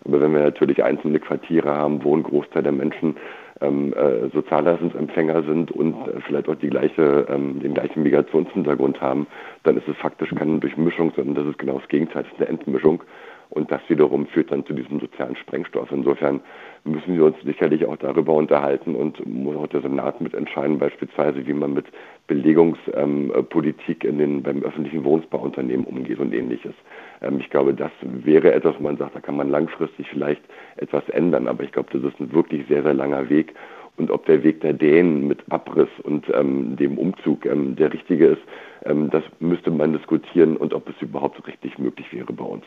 Aber 0.05 0.21
wenn 0.21 0.33
wir 0.33 0.41
natürlich 0.41 0.83
einzelne 0.83 1.19
Quartiere 1.19 1.75
haben, 1.75 2.03
wo 2.03 2.15
ein 2.15 2.23
Großteil 2.23 2.61
der 2.61 2.71
Menschen 2.71 3.15
ähm, 3.61 3.93
äh, 3.93 4.29
Sozialleistungsempfänger 4.33 5.43
sind 5.43 5.71
und 5.71 5.95
äh, 6.07 6.21
vielleicht 6.27 6.47
auch 6.47 6.55
die 6.55 6.69
gleiche, 6.69 7.25
ähm, 7.29 7.59
den 7.59 7.73
gleichen 7.73 8.03
Migrationshintergrund 8.03 9.01
haben, 9.01 9.27
dann 9.63 9.77
ist 9.77 9.87
es 9.87 9.97
faktisch 9.97 10.29
keine 10.35 10.59
Durchmischung, 10.59 11.11
sondern 11.15 11.35
das 11.35 11.47
ist 11.47 11.57
genau 11.57 11.79
das 11.79 11.87
Gegenteil, 11.87 12.23
das 12.23 12.31
ist 12.33 12.39
eine 12.39 12.49
Entmischung. 12.49 13.01
Und 13.49 13.71
das 13.71 13.81
wiederum 13.87 14.25
führt 14.27 14.51
dann 14.51 14.65
zu 14.65 14.73
diesem 14.73 14.99
sozialen 14.99 15.35
Sprengstoff. 15.35 15.91
Insofern 15.91 16.41
müssen 16.83 17.15
wir 17.15 17.25
uns 17.25 17.35
sicherlich 17.43 17.85
auch 17.85 17.97
darüber 17.97 18.33
unterhalten 18.33 18.95
und 18.95 19.25
muss 19.25 19.55
auch 19.55 19.67
der 19.67 19.81
Senat 19.81 20.21
mitentscheiden, 20.21 20.79
beispielsweise, 20.79 21.45
wie 21.45 21.53
man 21.53 21.73
mit 21.73 21.85
Belegungspolitik 22.27 24.03
ähm, 24.03 24.09
in 24.09 24.17
den, 24.17 24.43
beim 24.43 24.63
öffentlichen 24.63 25.03
Wohnungsbauunternehmen 25.03 25.85
umgeht 25.85 26.19
und 26.19 26.33
ähnliches. 26.33 26.73
Ähm, 27.21 27.39
ich 27.39 27.49
glaube, 27.49 27.73
das 27.73 27.91
wäre 28.01 28.53
etwas, 28.53 28.75
wo 28.79 28.83
man 28.83 28.97
sagt, 28.97 29.15
da 29.15 29.19
kann 29.19 29.37
man 29.37 29.49
langfristig 29.49 30.07
vielleicht 30.09 30.41
etwas 30.77 31.07
ändern. 31.09 31.47
Aber 31.47 31.63
ich 31.63 31.71
glaube, 31.71 31.89
das 31.91 32.03
ist 32.03 32.19
ein 32.19 32.33
wirklich 32.33 32.67
sehr, 32.67 32.83
sehr 32.83 32.93
langer 32.93 33.29
Weg. 33.29 33.53
Und 33.97 34.11
ob 34.11 34.25
der 34.25 34.43
Weg 34.43 34.61
der 34.61 34.73
Dänen 34.73 35.27
mit 35.27 35.39
Abriss 35.49 35.87
und 36.03 36.25
ähm, 36.33 36.75
dem 36.75 36.97
Umzug 36.97 37.45
ähm, 37.45 37.75
der 37.75 37.93
richtige 37.93 38.27
ist, 38.27 38.41
ähm, 38.83 39.09
das 39.09 39.23
müsste 39.39 39.71
man 39.71 39.93
diskutieren 39.93 40.57
und 40.57 40.73
ob 40.73 40.89
es 40.89 41.01
überhaupt 41.01 41.45
richtig 41.47 41.77
möglich 41.77 42.11
wäre 42.11 42.33
bei 42.33 42.43
uns. 42.43 42.65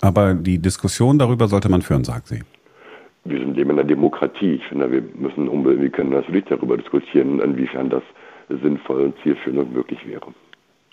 Aber 0.00 0.34
die 0.34 0.58
Diskussion 0.58 1.18
darüber 1.18 1.48
sollte 1.48 1.68
man 1.68 1.82
führen, 1.82 2.04
sagt 2.04 2.28
sie. 2.28 2.42
Wir 3.24 3.40
sind 3.40 3.58
eben 3.58 3.70
in 3.70 3.78
einer 3.78 3.88
Demokratie. 3.88 4.54
Ich 4.54 4.64
finde, 4.66 4.90
wir 4.90 5.02
müssen 5.14 5.48
unbedingt, 5.48 5.82
wir 5.82 5.90
können 5.90 6.10
natürlich 6.10 6.44
darüber 6.46 6.76
diskutieren, 6.76 7.40
inwiefern 7.40 7.90
das 7.90 8.02
sinnvoll 8.48 9.02
und 9.02 9.14
zielführend 9.22 9.60
und 9.60 9.72
möglich 9.74 9.98
wäre. 10.06 10.32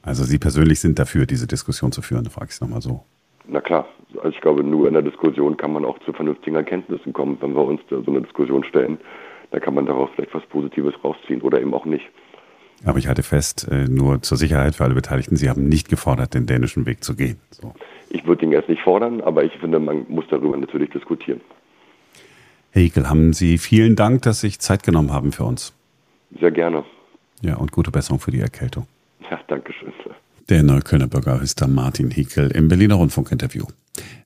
Also 0.02 0.24
Sie 0.24 0.38
persönlich 0.38 0.80
sind 0.80 1.00
dafür, 1.00 1.26
diese 1.26 1.48
Diskussion 1.48 1.92
zu 1.92 2.02
führen, 2.02 2.26
frage 2.26 2.48
ich 2.48 2.56
es 2.56 2.62
nochmal 2.62 2.82
so. 2.82 3.04
Na 3.48 3.62
klar, 3.62 3.88
also 4.18 4.30
ich 4.30 4.42
glaube, 4.42 4.64
nur 4.64 4.88
in 4.88 4.94
der 4.94 5.04
Diskussion 5.04 5.56
kann 5.56 5.72
man 5.72 5.86
auch 5.86 5.98
zu 6.00 6.14
vernünftigen 6.14 6.56
Erkenntnissen 6.56 7.14
kommen. 7.14 7.38
Wenn 7.42 7.56
wir 7.56 7.64
uns 7.64 7.82
so 7.90 8.04
eine 8.06 8.22
Diskussion 8.22 8.64
stellen, 8.64 8.98
dann 9.52 9.62
kann 9.62 9.74
man 9.74 9.86
daraus 9.86 10.10
vielleicht 10.16 10.34
was 10.34 10.46
Positives 10.48 10.94
rausziehen 11.04 11.42
oder 11.42 11.62
eben 11.62 11.74
auch 11.74 11.86
nicht. 11.86 12.06
Aber 12.84 13.00
ich 13.00 13.08
halte 13.08 13.24
fest, 13.24 13.68
äh, 13.72 13.88
nur 13.88 14.22
zur 14.22 14.38
Sicherheit 14.38 14.76
für 14.76 14.84
alle 14.84 14.96
Beteiligten, 14.96 15.38
Sie 15.38 15.50
haben 15.50 15.68
nicht 15.70 15.90
gefordert, 15.90 16.34
den 16.34 16.46
dänischen 16.46 16.86
Weg 16.86 17.04
zu 17.04 17.16
gehen. 17.16 17.38
So. 17.50 17.74
Ich 18.16 18.26
würde 18.26 18.40
den 18.46 18.54
erst 18.54 18.70
nicht 18.70 18.82
fordern, 18.82 19.20
aber 19.20 19.44
ich 19.44 19.52
finde, 19.58 19.78
man 19.78 20.06
muss 20.08 20.24
darüber 20.30 20.56
natürlich 20.56 20.90
diskutieren. 20.90 21.42
Herr 22.72 22.82
Hickel, 22.82 23.10
haben 23.10 23.34
Sie 23.34 23.58
vielen 23.58 23.98
Dank, 23.98 24.22
dass 24.22 24.40
Sie 24.40 24.48
sich 24.48 24.60
Zeit 24.60 24.84
genommen 24.84 25.12
haben 25.12 25.34
für 25.34 25.44
uns. 25.44 25.74
Sehr 26.40 26.52
gerne. 26.52 26.86
Ja, 27.42 27.58
und 27.58 27.74
gute 27.74 27.92
Besserung 27.92 28.20
für 28.20 28.32
die 28.32 28.40
Erkältung. 28.40 28.88
Ja, 29.30 29.38
danke 29.48 29.74
schön. 29.74 29.92
Der 30.48 30.62
Neuköllner 30.62 31.08
Bürgermeister 31.08 31.68
Martin 31.68 32.12
Hickel 32.12 32.52
im 32.52 32.68
Berliner 32.68 32.96
Rundfunkinterview. 32.96 33.66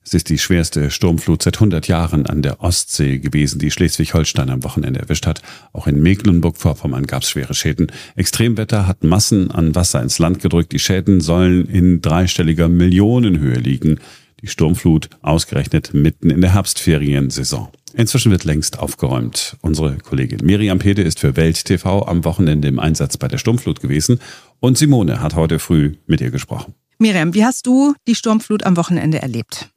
Es 0.04 0.12
ist 0.12 0.28
die 0.28 0.36
schwerste 0.36 0.90
Sturmflut 0.90 1.42
seit 1.42 1.56
100 1.56 1.88
Jahren 1.88 2.26
an 2.26 2.42
der 2.42 2.60
Ostsee 2.60 3.20
gewesen, 3.20 3.58
die 3.58 3.70
Schleswig-Holstein 3.70 4.50
am 4.50 4.62
Wochenende 4.62 5.00
erwischt 5.00 5.24
hat. 5.24 5.40
Auch 5.72 5.86
in 5.86 6.02
Mecklenburg-Vorpommern 6.02 7.06
gab 7.06 7.22
es 7.22 7.30
schwere 7.30 7.54
Schäden. 7.54 7.90
Extremwetter 8.16 8.86
hat 8.86 9.02
Massen 9.02 9.50
an 9.50 9.74
Wasser 9.74 10.02
ins 10.02 10.18
Land 10.18 10.40
gedrückt. 10.42 10.72
Die 10.72 10.78
Schäden 10.78 11.22
sollen 11.22 11.64
in 11.64 12.02
dreistelliger 12.02 12.68
Millionenhöhe 12.68 13.58
liegen. 13.58 13.98
Die 14.42 14.48
Sturmflut 14.48 15.08
ausgerechnet 15.22 15.94
mitten 15.94 16.28
in 16.28 16.42
der 16.42 16.52
Herbstferiensaison. 16.52 17.68
Inzwischen 17.94 18.30
wird 18.30 18.44
längst 18.44 18.78
aufgeräumt. 18.78 19.56
Unsere 19.62 19.96
Kollegin 19.96 20.44
Miriam 20.44 20.78
Pede 20.78 21.02
ist 21.02 21.18
für 21.18 21.36
Welt 21.36 21.64
TV 21.64 22.06
am 22.06 22.24
Wochenende 22.24 22.68
im 22.68 22.78
Einsatz 22.78 23.16
bei 23.16 23.26
der 23.26 23.38
Sturmflut 23.38 23.80
gewesen 23.80 24.20
und 24.60 24.78
Simone 24.78 25.20
hat 25.20 25.34
heute 25.34 25.58
früh 25.58 25.96
mit 26.06 26.20
ihr 26.20 26.30
gesprochen. 26.30 26.74
Miriam, 26.98 27.34
wie 27.34 27.44
hast 27.44 27.66
du 27.66 27.94
die 28.06 28.14
Sturmflut 28.14 28.64
am 28.64 28.76
Wochenende 28.76 29.22
erlebt? 29.22 29.70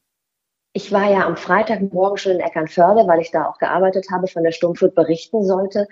Ich 0.73 0.91
war 0.91 1.09
ja 1.09 1.25
am 1.25 1.37
Freitagmorgen 1.37 2.17
schon 2.17 2.33
in 2.33 2.39
Eckernförde, 2.39 3.07
weil 3.07 3.21
ich 3.21 3.31
da 3.31 3.45
auch 3.45 3.59
gearbeitet 3.59 4.07
habe, 4.11 4.27
von 4.27 4.43
der 4.43 4.51
Sturmflut 4.51 4.95
berichten 4.95 5.45
sollte. 5.45 5.87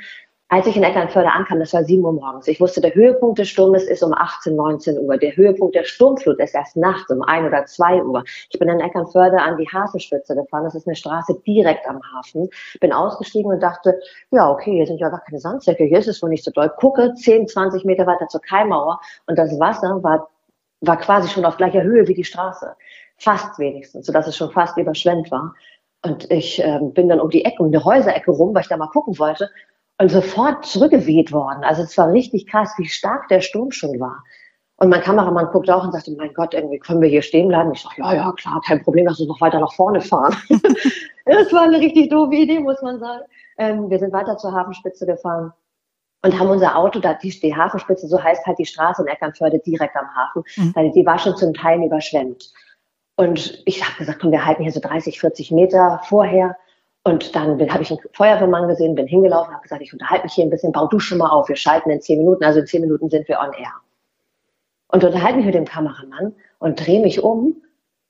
Als 0.54 0.68
ich 0.68 0.76
in 0.76 0.84
Eckernförde 0.84 1.32
ankam, 1.32 1.60
das 1.60 1.72
war 1.72 1.86
7 1.86 2.04
Uhr 2.04 2.12
morgens. 2.12 2.46
Ich 2.50 2.60
wusste, 2.60 2.82
der 2.82 2.94
Höhepunkt 2.94 3.40
des 3.40 3.48
Sturmes 3.48 3.86
ist 3.86 4.04
um 4.04 4.14
18, 4.14 4.54
19 4.54 5.00
Uhr. 5.00 5.16
Der 5.16 5.34
Höhepunkt 5.34 5.76
der 5.76 5.86
Sturmflut 5.86 6.40
ist 6.40 6.54
erst 6.54 6.76
nachts 6.76 7.10
um 7.10 7.22
1 7.22 7.48
oder 7.48 7.66
2 7.66 8.04
Uhr. 8.04 8.22
Ich 8.50 8.60
bin 8.60 8.68
in 8.68 8.82
Eckernförde 8.82 9.42
an 9.42 9.56
die 9.56 9.70
Hafenspitze 9.70 10.36
gefahren. 10.36 10.66
Das 10.66 10.76
ist 10.76 10.86
eine 10.86 10.98
Straße 10.98 11.40
direkt 11.48 11.88
am 11.88 12.02
Hafen. 12.04 12.50
Bin 12.82 12.92
ausgestiegen 12.92 13.50
und 13.50 13.64
dachte, 13.64 13.98
ja, 14.32 14.52
okay, 14.52 14.74
hier 14.74 14.86
sind 14.88 15.00
ja 15.00 15.08
gar 15.08 15.22
keine 15.22 15.40
Sandsäcke. 15.40 15.86
Hier 15.86 16.00
ist 16.00 16.10
es 16.10 16.22
wohl 16.22 16.30
nicht 16.30 16.44
so 16.44 16.52
doll. 16.52 16.70
Gucke 16.76 17.14
10, 17.14 17.48
20 17.48 17.86
Meter 17.86 18.06
weiter 18.06 18.28
zur 18.28 18.42
Kaimauer 18.42 19.00
und 19.28 19.40
das 19.40 19.58
Wasser 19.58 20.04
war, 20.04 20.32
war 20.82 20.98
quasi 20.98 21.30
schon 21.30 21.46
auf 21.46 21.56
gleicher 21.56 21.84
Höhe 21.84 22.10
wie 22.10 22.14
die 22.14 22.26
Straße. 22.26 22.76
Fast 23.16 23.58
wenigstens, 23.58 24.06
sodass 24.06 24.28
es 24.28 24.36
schon 24.36 24.52
fast 24.52 24.78
überschwemmt 24.78 25.32
war. 25.32 25.56
Und 26.04 26.30
ich 26.30 26.62
äh, 26.62 26.80
bin 26.82 27.08
dann 27.08 27.22
um 27.22 27.30
die 27.30 27.46
Ecke, 27.46 27.64
um 27.64 27.68
eine 27.68 27.86
Häuserecke 27.86 28.32
rum, 28.32 28.54
weil 28.54 28.64
ich 28.64 28.68
da 28.68 28.76
mal 28.76 28.88
gucken 28.88 29.18
wollte 29.18 29.50
und 30.02 30.10
sofort 30.10 30.66
zurückgeweht 30.66 31.32
worden. 31.32 31.64
Also 31.64 31.84
es 31.84 31.96
war 31.96 32.12
richtig 32.12 32.48
krass, 32.48 32.74
wie 32.80 32.88
stark 32.88 33.28
der 33.28 33.40
Sturm 33.40 33.72
schon 33.72 34.00
war. 34.00 34.24
Und 34.78 34.90
mein 34.90 35.02
Kameramann 35.02 35.52
guckt 35.52 35.70
auch 35.70 35.84
und 35.84 35.92
sagte, 35.92 36.12
mein 36.18 36.34
Gott, 36.34 36.56
irgendwie 36.56 36.80
können 36.80 37.02
wir 37.02 37.08
hier 37.08 37.22
stehen 37.22 37.50
bleiben. 37.50 37.72
Ich 37.72 37.84
sage, 37.84 37.98
ja, 38.00 38.16
ja, 38.16 38.32
klar, 38.32 38.60
kein 38.66 38.82
Problem, 38.84 39.06
lass 39.06 39.20
uns 39.20 39.30
noch 39.30 39.40
weiter 39.40 39.60
nach 39.60 39.72
vorne 39.74 40.02
fahren. 40.02 40.36
das 41.26 41.54
war 41.54 41.62
eine 41.62 41.80
richtig 41.80 42.10
doofe 42.10 42.34
Idee, 42.34 42.60
muss 42.60 42.82
man 42.82 43.00
sagen. 43.00 43.22
Ähm, 43.60 43.92
wir 43.92 44.00
sind 44.00 44.12
weiter 44.12 44.38
zur 44.38 44.54
Hafenspitze 44.54 45.06
gefahren 45.06 45.54
und 46.24 46.40
haben 46.40 46.50
unser 46.50 46.76
Auto, 46.76 47.00
da 47.00 47.14
die, 47.14 47.30
die 47.40 47.56
Hafenspitze, 47.56 48.08
so 48.08 48.24
heißt 48.24 48.44
halt 48.48 48.58
die 48.58 48.66
Straße 48.66 49.04
in 49.04 49.08
Eckernförde 49.08 49.60
direkt 49.60 49.96
am 49.96 50.08
Hafen, 50.16 50.44
mhm. 50.56 50.94
die 50.94 51.06
war 51.06 51.20
schon 51.20 51.38
zum 51.38 51.54
Teil 51.54 51.80
überschwemmt. 51.84 52.52
Und 53.18 53.62
ich 53.68 53.86
habe 53.86 54.00
gesagt, 54.00 54.20
komm, 54.20 54.32
wir 54.32 54.44
halten 54.44 54.64
hier 54.64 54.72
so 54.72 54.80
30, 54.80 55.20
40 55.20 55.52
Meter 55.52 56.02
vorher. 56.06 56.58
Und 57.04 57.36
dann 57.36 57.60
habe 57.72 57.84
ich 57.84 57.90
einen 57.90 58.00
Feuerwehrmann 58.14 58.68
gesehen, 58.68 58.94
bin 58.94 59.08
hingelaufen, 59.08 59.54
habe 59.54 59.64
gesagt, 59.64 59.82
ich 59.82 59.92
unterhalte 59.92 60.26
mich 60.26 60.34
hier 60.34 60.46
ein 60.46 60.52
bisschen, 60.52 60.72
bau 60.72 60.88
du 60.88 61.00
schon 61.00 61.18
mal 61.18 61.30
auf, 61.30 61.50
wir 61.50 61.56
schalten 61.56 61.90
in 61.90 62.00
zehn 62.00 62.20
Minuten, 62.20 62.44
also 62.44 62.60
in 62.60 62.68
zehn 62.68 62.82
Minuten 62.82 63.10
sind 63.10 63.28
wir 63.28 63.40
on 63.40 63.54
air. 63.54 63.74
Und 64.90 65.04
unterhalte 65.04 65.38
mich 65.38 65.46
mit 65.46 65.56
dem 65.56 65.66
Kameramann 65.66 66.36
und 66.60 66.86
drehe 66.86 67.02
mich 67.02 67.24
um 67.24 67.56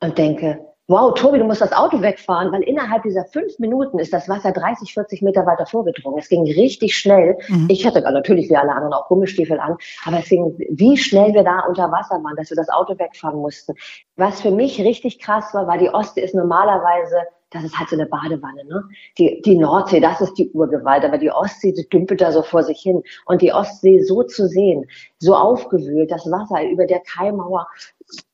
und 0.01 0.17
denke, 0.17 0.60
wow, 0.88 1.13
Tobi, 1.13 1.39
du 1.39 1.45
musst 1.45 1.62
das 1.62 1.71
Auto 1.71 2.01
wegfahren, 2.01 2.51
weil 2.51 2.63
innerhalb 2.63 3.03
dieser 3.03 3.24
fünf 3.25 3.57
Minuten 3.60 3.98
ist 3.98 4.12
das 4.12 4.27
Wasser 4.27 4.51
30, 4.51 4.93
40 4.93 5.21
Meter 5.21 5.45
weiter 5.45 5.65
vorgedrungen. 5.65 6.19
Es 6.19 6.27
ging 6.27 6.43
richtig 6.43 6.98
schnell. 6.98 7.38
Mhm. 7.48 7.67
Ich 7.69 7.86
hatte 7.86 8.01
natürlich 8.01 8.50
wie 8.50 8.57
alle 8.57 8.74
anderen 8.74 8.93
auch 8.93 9.07
Gummistiefel 9.07 9.60
an, 9.60 9.77
aber 10.05 10.19
es 10.19 10.27
ging, 10.27 10.53
wie 10.69 10.98
schnell 10.98 11.33
wir 11.33 11.43
da 11.43 11.62
unter 11.67 11.89
Wasser 11.91 12.21
waren, 12.21 12.36
dass 12.36 12.50
wir 12.50 12.57
das 12.57 12.69
Auto 12.69 13.00
wegfahren 13.00 13.39
mussten. 13.39 13.74
Was 14.17 14.41
für 14.41 14.51
mich 14.51 14.81
richtig 14.81 15.19
krass 15.19 15.53
war, 15.53 15.65
war 15.65 15.77
die 15.77 15.89
Ostsee 15.89 16.21
ist 16.21 16.36
normalerweise 16.36 17.21
das 17.51 17.65
ist 17.65 17.77
halt 17.77 17.89
so 17.89 17.96
eine 17.96 18.05
Badewanne. 18.05 18.65
Ne? 18.65 18.84
Die, 19.17 19.41
die 19.43 19.58
Nordsee, 19.58 20.00
das 20.00 20.22
ist 20.22 20.34
die 20.36 20.50
Urgewalt, 20.51 21.03
aber 21.03 21.17
die 21.17 21.31
Ostsee, 21.31 21.74
die 21.74 21.88
dümpelt 21.88 22.22
da 22.22 22.31
so 22.31 22.41
vor 22.41 22.63
sich 22.63 22.79
hin. 22.81 23.03
Und 23.25 23.41
die 23.41 23.53
Ostsee 23.53 24.01
so 24.01 24.24
zu 24.24 24.48
sehen, 24.48 24.86
so 25.20 25.36
aufgewühlt, 25.36 26.10
das 26.10 26.25
Wasser 26.31 26.63
über 26.70 26.86
der 26.86 27.01
Kaimauer, 27.01 27.67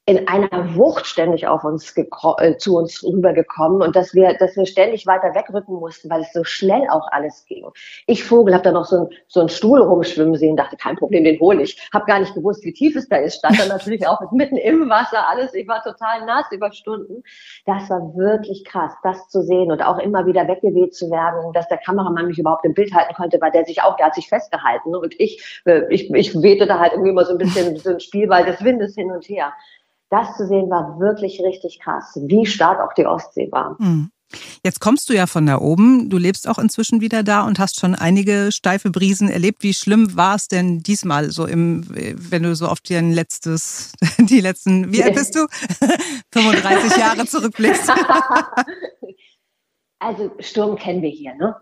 in 0.09 0.25
einer 0.29 0.73
Wucht 0.73 1.05
ständig 1.05 1.47
auf 1.47 1.65
uns 1.65 1.93
äh, 1.97 2.55
zu 2.57 2.77
uns 2.77 3.03
rübergekommen 3.03 3.81
und 3.81 3.93
dass 3.93 4.13
wir, 4.13 4.33
dass 4.37 4.55
wir 4.55 4.65
ständig 4.65 5.05
weiter 5.05 5.35
wegrücken 5.35 5.75
mussten, 5.75 6.09
weil 6.09 6.21
es 6.21 6.31
so 6.31 6.45
schnell 6.45 6.87
auch 6.89 7.05
alles 7.11 7.43
ging. 7.45 7.65
Ich 8.05 8.23
Vogel 8.23 8.53
habe 8.53 8.63
da 8.63 8.71
noch 8.71 8.85
so, 8.85 9.01
ein, 9.01 9.09
so 9.27 9.41
einen 9.41 9.49
Stuhl 9.49 9.81
rumschwimmen 9.81 10.35
sehen, 10.35 10.55
dachte 10.55 10.77
kein 10.77 10.95
Problem, 10.95 11.25
den 11.25 11.37
hole 11.41 11.61
ich. 11.61 11.89
Habe 11.93 12.05
gar 12.05 12.21
nicht 12.21 12.33
gewusst, 12.33 12.63
wie 12.63 12.71
tief 12.71 12.95
es 12.95 13.09
da 13.09 13.17
ist. 13.17 13.39
Stand 13.39 13.59
dann 13.59 13.67
natürlich 13.67 14.07
auch 14.07 14.21
mitten 14.31 14.55
im 14.55 14.89
Wasser, 14.89 15.27
alles. 15.27 15.53
Ich 15.53 15.67
war 15.67 15.83
total 15.83 16.25
nass 16.25 16.45
über 16.51 16.71
Stunden. 16.71 17.21
Das 17.65 17.89
war 17.89 18.15
wirklich 18.15 18.63
krass, 18.63 18.93
das 19.03 19.27
zu 19.27 19.41
sehen 19.43 19.73
und 19.73 19.81
auch 19.81 19.99
immer 19.99 20.25
wieder 20.25 20.47
weggeweht 20.47 20.95
zu 20.95 21.11
werden, 21.11 21.51
dass 21.51 21.67
der 21.67 21.79
Kameramann 21.79 22.27
mich 22.27 22.39
überhaupt 22.39 22.63
im 22.63 22.73
Bild 22.73 22.93
halten 22.93 23.13
konnte, 23.13 23.41
weil 23.41 23.51
der 23.51 23.65
sich 23.65 23.81
auch, 23.81 23.97
der 23.97 24.05
hat 24.05 24.15
sich 24.15 24.29
festgehalten 24.29 24.95
und 24.95 25.19
ich, 25.19 25.61
äh, 25.65 25.81
ich, 25.89 26.09
ich 26.13 26.41
wehte 26.41 26.65
da 26.65 26.79
halt 26.79 26.93
irgendwie 26.93 27.09
immer 27.09 27.25
so 27.25 27.33
ein 27.33 27.39
bisschen 27.39 27.75
so 27.75 27.89
ein 27.89 27.99
Spielball 27.99 28.45
des 28.45 28.63
Windes 28.63 28.95
hin 28.95 29.11
und 29.11 29.27
her 29.27 29.51
das 30.09 30.37
zu 30.37 30.47
sehen 30.47 30.69
war 30.69 30.99
wirklich 30.99 31.41
richtig 31.41 31.79
krass, 31.79 32.17
wie 32.23 32.45
stark 32.45 32.79
auch 32.79 32.93
die 32.93 33.05
Ostsee 33.05 33.51
war. 33.51 33.75
Mhm. 33.79 34.11
Jetzt 34.63 34.81
kommst 34.81 35.09
du 35.09 35.13
ja 35.13 35.25
von 35.25 35.45
da 35.45 35.59
oben, 35.59 36.09
du 36.09 36.17
lebst 36.17 36.49
auch 36.49 36.57
inzwischen 36.57 36.99
wieder 36.99 37.23
da 37.23 37.45
und 37.45 37.59
hast 37.59 37.79
schon 37.79 37.95
einige 37.95 38.51
steife 38.51 38.91
Brisen 38.91 39.29
erlebt. 39.29 39.63
Wie 39.63 39.73
schlimm 39.73 40.17
war 40.17 40.35
es 40.35 40.49
denn 40.49 40.79
diesmal, 40.79 41.31
so 41.31 41.45
im, 41.45 41.85
wenn 41.87 42.43
du 42.43 42.53
so 42.55 42.67
auf 42.67 42.81
dein 42.81 43.13
letztes, 43.13 43.93
die 44.17 44.41
letzten, 44.41 44.91
wie 44.91 45.03
alt 45.03 45.15
bist 45.15 45.35
du? 45.35 45.47
35 46.33 46.97
Jahre 46.97 47.25
zurückblickst. 47.25 47.89
also 49.99 50.31
Sturm 50.39 50.75
kennen 50.75 51.01
wir 51.01 51.09
hier, 51.09 51.33
ne? 51.35 51.55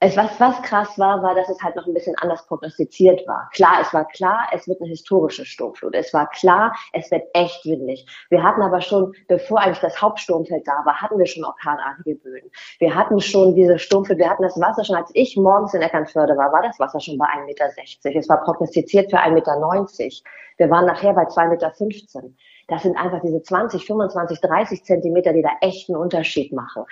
Es, 0.00 0.16
was, 0.16 0.38
was 0.38 0.62
krass 0.62 0.96
war, 0.98 1.22
war, 1.22 1.34
dass 1.34 1.48
es 1.48 1.60
halt 1.60 1.74
noch 1.74 1.86
ein 1.86 1.94
bisschen 1.94 2.14
anders 2.18 2.46
prognostiziert 2.46 3.26
war. 3.26 3.48
Klar, 3.52 3.78
es 3.80 3.92
war 3.92 4.06
klar, 4.06 4.46
es 4.52 4.68
wird 4.68 4.80
eine 4.80 4.90
historische 4.90 5.44
Sturmflut. 5.44 5.94
Es 5.94 6.14
war 6.14 6.30
klar, 6.30 6.72
es 6.92 7.10
wird 7.10 7.24
echt 7.34 7.64
windig. 7.64 8.06
Wir 8.30 8.42
hatten 8.42 8.62
aber 8.62 8.80
schon, 8.80 9.12
bevor 9.26 9.60
eigentlich 9.60 9.80
das 9.80 10.00
Hauptsturmfeld 10.00 10.66
da 10.68 10.84
war, 10.84 11.00
hatten 11.02 11.18
wir 11.18 11.26
schon 11.26 11.44
orkanartige 11.44 12.14
Böen. 12.14 12.48
Wir 12.78 12.94
hatten 12.94 13.20
schon 13.20 13.56
diese 13.56 13.78
Sturmflut, 13.78 14.18
wir 14.18 14.30
hatten 14.30 14.44
das 14.44 14.60
Wasser 14.60 14.84
schon, 14.84 14.96
als 14.96 15.10
ich 15.14 15.36
morgens 15.36 15.74
in 15.74 15.82
Eckernförde 15.82 16.36
war, 16.36 16.52
war 16.52 16.62
das 16.62 16.78
Wasser 16.78 17.00
schon 17.00 17.18
bei 17.18 17.26
1,60 17.26 17.46
Meter. 17.46 18.18
Es 18.20 18.28
war 18.28 18.44
prognostiziert 18.44 19.10
für 19.10 19.18
1,90 19.18 19.32
Meter. 19.32 20.30
Wir 20.58 20.70
waren 20.70 20.86
nachher 20.86 21.14
bei 21.14 21.24
2,15 21.24 21.86
Meter. 21.88 22.22
Das 22.68 22.82
sind 22.82 22.96
einfach 22.96 23.20
diese 23.22 23.42
20, 23.42 23.84
25, 23.84 24.40
30 24.40 24.84
Zentimeter, 24.84 25.32
die 25.32 25.42
da 25.42 25.50
echt 25.60 25.88
einen 25.88 25.98
Unterschied 25.98 26.52
machen. 26.52 26.84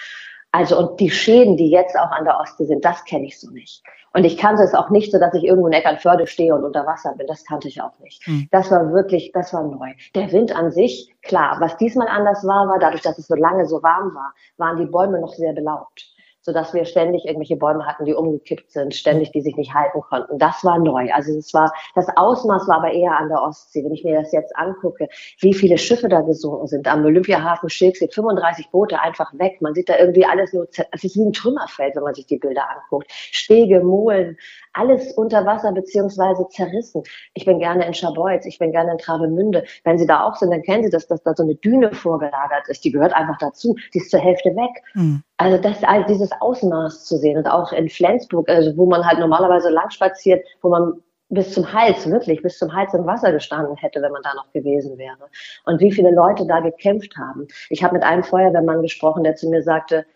Also 0.57 0.79
und 0.79 0.99
die 1.01 1.11
Schäden, 1.11 1.59
die 1.59 1.69
jetzt 1.69 1.99
auch 1.99 2.11
an 2.11 2.25
der 2.25 2.41
Ostsee 2.41 2.65
sind, 2.65 2.83
das 2.83 3.05
kenne 3.05 3.27
ich 3.27 3.39
so 3.39 3.51
nicht. 3.51 3.83
Und 4.15 4.25
ich 4.25 4.39
kannte 4.39 4.63
es 4.63 4.73
auch 4.73 4.89
nicht 4.89 5.13
so, 5.13 5.19
dass 5.19 5.35
ich 5.35 5.45
irgendwo 5.45 5.67
in 5.67 5.75
Eckernförde 5.75 6.27
stehe 6.27 6.55
und 6.55 6.65
unter 6.65 6.87
Wasser 6.87 7.15
bin. 7.19 7.27
Das 7.27 7.45
kannte 7.45 7.69
ich 7.69 7.83
auch 7.83 7.99
nicht. 7.99 8.27
Mhm. 8.27 8.49
Das 8.51 8.71
war 8.71 8.91
wirklich, 8.91 9.33
das 9.35 9.53
war 9.53 9.65
neu. 9.65 9.93
Der 10.15 10.33
Wind 10.33 10.57
an 10.57 10.73
sich, 10.73 11.15
klar. 11.21 11.59
Was 11.61 11.77
diesmal 11.77 12.09
anders 12.09 12.43
war, 12.47 12.69
war 12.69 12.79
dadurch, 12.79 13.03
dass 13.03 13.19
es 13.19 13.27
so 13.27 13.35
lange 13.35 13.67
so 13.67 13.83
warm 13.83 14.15
war, 14.15 14.33
waren 14.57 14.79
die 14.79 14.91
Bäume 14.91 15.21
noch 15.21 15.35
sehr 15.35 15.53
belaubt 15.53 16.16
sodass 16.47 16.73
wir 16.73 16.85
ständig 16.85 17.25
irgendwelche 17.25 17.57
Bäume 17.57 17.85
hatten, 17.85 18.05
die 18.05 18.15
umgekippt 18.15 18.71
sind, 18.71 18.95
ständig, 18.95 19.33
die 19.33 19.41
sich 19.41 19.57
nicht 19.57 19.75
halten 19.75 20.01
konnten. 20.01 20.39
Das 20.39 20.63
war 20.63 20.79
neu. 20.79 21.11
Also 21.13 21.37
es 21.37 21.53
war, 21.53 21.73
das 21.97 22.07
Ausmaß 22.17 22.69
war 22.69 22.77
aber 22.77 22.93
eher 22.93 23.19
an 23.19 23.29
der 23.29 23.43
Ostsee. 23.43 23.85
Wenn 23.85 23.93
ich 23.93 24.05
mir 24.05 24.21
das 24.21 24.31
jetzt 24.31 24.57
angucke, 24.57 25.09
wie 25.41 25.53
viele 25.53 25.77
Schiffe 25.77 26.09
da 26.09 26.21
gesunken 26.21 26.69
sind, 26.69 26.87
am 26.87 27.05
Olympiahafen 27.05 27.69
Schilksee, 27.69 28.09
35 28.09 28.71
Boote 28.71 29.01
einfach 29.01 29.37
weg. 29.37 29.61
Man 29.61 29.75
sieht 29.75 29.89
da 29.89 29.99
irgendwie 29.99 30.25
alles 30.25 30.53
nur, 30.53 30.69
es 30.93 31.03
ist 31.03 31.17
wie 31.17 31.25
ein 31.25 31.33
Trümmerfeld, 31.33 31.97
wenn 31.97 32.05
man 32.05 32.15
sich 32.15 32.27
die 32.27 32.39
Bilder 32.39 32.63
anguckt. 32.71 33.11
Stege, 33.11 33.81
Molen, 33.81 34.39
alles 34.77 35.13
unter 35.13 35.45
Wasser 35.47 35.73
beziehungsweise 35.73 36.47
zerrissen. 36.49 37.03
Ich 37.35 37.45
bin 37.45 37.59
gerne 37.59 37.87
in 37.87 37.95
Scharbeutz, 37.95 38.47
ich 38.47 38.59
bin 38.59 38.73
gerne 38.73 38.93
in 38.93 38.99
Travemünde. 38.99 39.65
Wenn 39.85 39.99
Sie 39.99 40.07
da 40.07 40.25
auch 40.25 40.37
sind, 40.37 40.51
dann 40.51 40.63
kennen 40.63 40.85
Sie 40.85 40.91
das, 40.91 41.07
dass 41.07 41.23
da 41.23 41.35
so 41.35 41.43
eine 41.43 41.55
Düne 41.55 41.93
vorgelagert 41.93 42.69
ist. 42.69 42.85
Die 42.85 42.93
gehört 42.93 43.15
einfach 43.15 43.39
dazu. 43.39 43.77
Die 43.95 43.99
ist 43.99 44.11
zur 44.11 44.21
Hälfte 44.21 44.51
weg. 44.51 44.83
Mhm. 44.95 45.23
Also 45.39 45.59
das, 45.59 45.83
also 45.85 46.07
dieses 46.07 46.31
Ausmaß 46.41 47.05
zu 47.05 47.17
sehen 47.19 47.39
und 47.39 47.47
auch 47.47 47.73
in 47.73 47.89
Flensburg, 47.89 48.49
also 48.49 48.77
wo 48.77 48.87
man 48.87 49.05
halt 49.05 49.19
normalerweise 49.19 49.71
lang 49.71 49.91
spaziert, 49.91 50.45
wo 50.63 50.69
man 50.69 50.95
bis 51.29 51.53
zum 51.53 51.73
Hals, 51.73 52.09
wirklich 52.09 52.43
bis 52.43 52.59
zum 52.59 52.73
Hals 52.73 52.95
im 52.95 53.07
Wasser 53.07 53.33
gestanden 53.33 53.77
hätte, 53.77 54.01
wenn 54.01 54.13
man 54.13 54.23
da 54.23 54.35
noch 54.35 54.53
gewesen 54.53 54.97
wäre. 54.97 55.29
Und 55.65 55.81
wie 55.81 55.91
viele 55.91 56.13
Leute 56.13 56.47
da 56.47 56.61
gekämpft 56.61 57.17
haben. 57.17 57.49
Ich 57.69 57.83
habe 57.83 57.95
mit 57.95 58.05
einem 58.05 58.23
Feuerwehrmann 58.23 58.83
gesprochen, 58.83 59.25
der 59.25 59.35
zu 59.35 59.49
mir 59.49 59.63
sagte, 59.63 60.07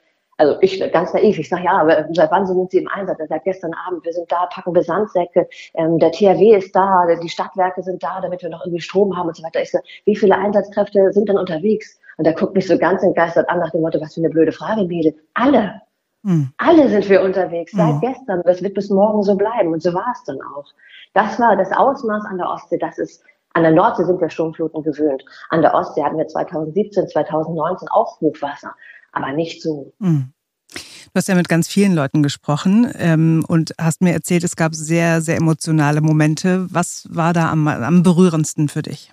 also 0.40 0.56
ich 0.62 0.80
ganz 0.90 1.12
naiv, 1.12 1.38
ich 1.38 1.50
sage, 1.50 1.64
ja, 1.64 1.72
aber 1.72 2.06
seit 2.12 2.30
wann 2.30 2.46
sind 2.46 2.70
Sie 2.70 2.78
im 2.78 2.88
Einsatz? 2.88 3.18
Seit 3.28 3.44
gestern 3.44 3.72
Abend, 3.86 4.02
wir 4.06 4.12
sind 4.14 4.32
da, 4.32 4.46
packen 4.46 4.74
wir 4.74 4.82
Sandsäcke, 4.82 5.46
ähm, 5.74 5.98
der 5.98 6.12
THW 6.12 6.56
ist 6.56 6.74
da, 6.74 7.04
die 7.22 7.28
Stadtwerke 7.28 7.82
sind 7.82 8.02
da, 8.02 8.22
damit 8.22 8.42
wir 8.42 8.48
noch 8.48 8.64
irgendwie 8.64 8.80
Strom 8.80 9.14
haben 9.14 9.28
und 9.28 9.36
so 9.36 9.42
weiter. 9.42 9.60
Ich 9.60 9.70
sage, 9.70 9.84
wie 10.06 10.16
viele 10.16 10.36
Einsatzkräfte 10.36 11.12
sind 11.12 11.28
denn 11.28 11.36
unterwegs? 11.36 12.00
Und 12.16 12.24
er 12.24 12.32
guckt 12.32 12.54
mich 12.54 12.66
so 12.66 12.78
ganz 12.78 13.02
entgeistert 13.02 13.50
an 13.50 13.58
nach 13.58 13.70
dem 13.70 13.82
Motto, 13.82 14.00
was 14.00 14.14
für 14.14 14.22
eine 14.22 14.30
blöde 14.30 14.52
Frage, 14.52 14.84
Mädel. 14.84 15.14
Alle. 15.34 15.82
Mhm. 16.22 16.50
Alle 16.56 16.88
sind 16.88 17.08
wir 17.10 17.20
unterwegs, 17.22 17.72
seit 17.72 17.96
mhm. 17.96 18.00
gestern. 18.00 18.42
Das 18.46 18.62
wird 18.62 18.74
bis 18.74 18.88
morgen 18.88 19.22
so 19.22 19.34
bleiben. 19.36 19.74
Und 19.74 19.82
so 19.82 19.92
war 19.92 20.10
es 20.12 20.24
dann 20.24 20.38
auch. 20.56 20.64
Das 21.12 21.38
war 21.38 21.54
das 21.56 21.70
Ausmaß 21.70 22.24
an 22.30 22.38
der 22.38 22.48
Ostsee. 22.48 22.78
Das 22.78 22.98
ist, 22.98 23.22
an 23.52 23.62
der 23.62 23.72
Nordsee 23.72 24.04
sind 24.04 24.20
wir 24.20 24.30
Sturmfluten 24.30 24.82
gewöhnt. 24.82 25.22
An 25.50 25.60
der 25.60 25.74
Ostsee 25.74 26.02
hatten 26.02 26.16
wir 26.16 26.28
2017, 26.28 27.08
2019 27.08 27.88
auch 27.88 28.18
Hochwasser 28.20 28.74
aber 29.12 29.32
nicht 29.32 29.62
so. 29.62 29.92
Mhm. 29.98 30.32
Du 30.72 31.16
hast 31.16 31.28
ja 31.28 31.34
mit 31.34 31.48
ganz 31.48 31.66
vielen 31.66 31.94
Leuten 31.94 32.22
gesprochen 32.22 32.90
ähm, 32.96 33.44
und 33.48 33.74
hast 33.80 34.00
mir 34.00 34.12
erzählt, 34.12 34.44
es 34.44 34.54
gab 34.54 34.74
sehr, 34.74 35.20
sehr 35.20 35.36
emotionale 35.36 36.00
Momente. 36.00 36.66
Was 36.70 37.08
war 37.10 37.32
da 37.32 37.50
am, 37.50 37.66
am 37.66 38.02
berührendsten 38.04 38.68
für 38.68 38.82
dich? 38.82 39.12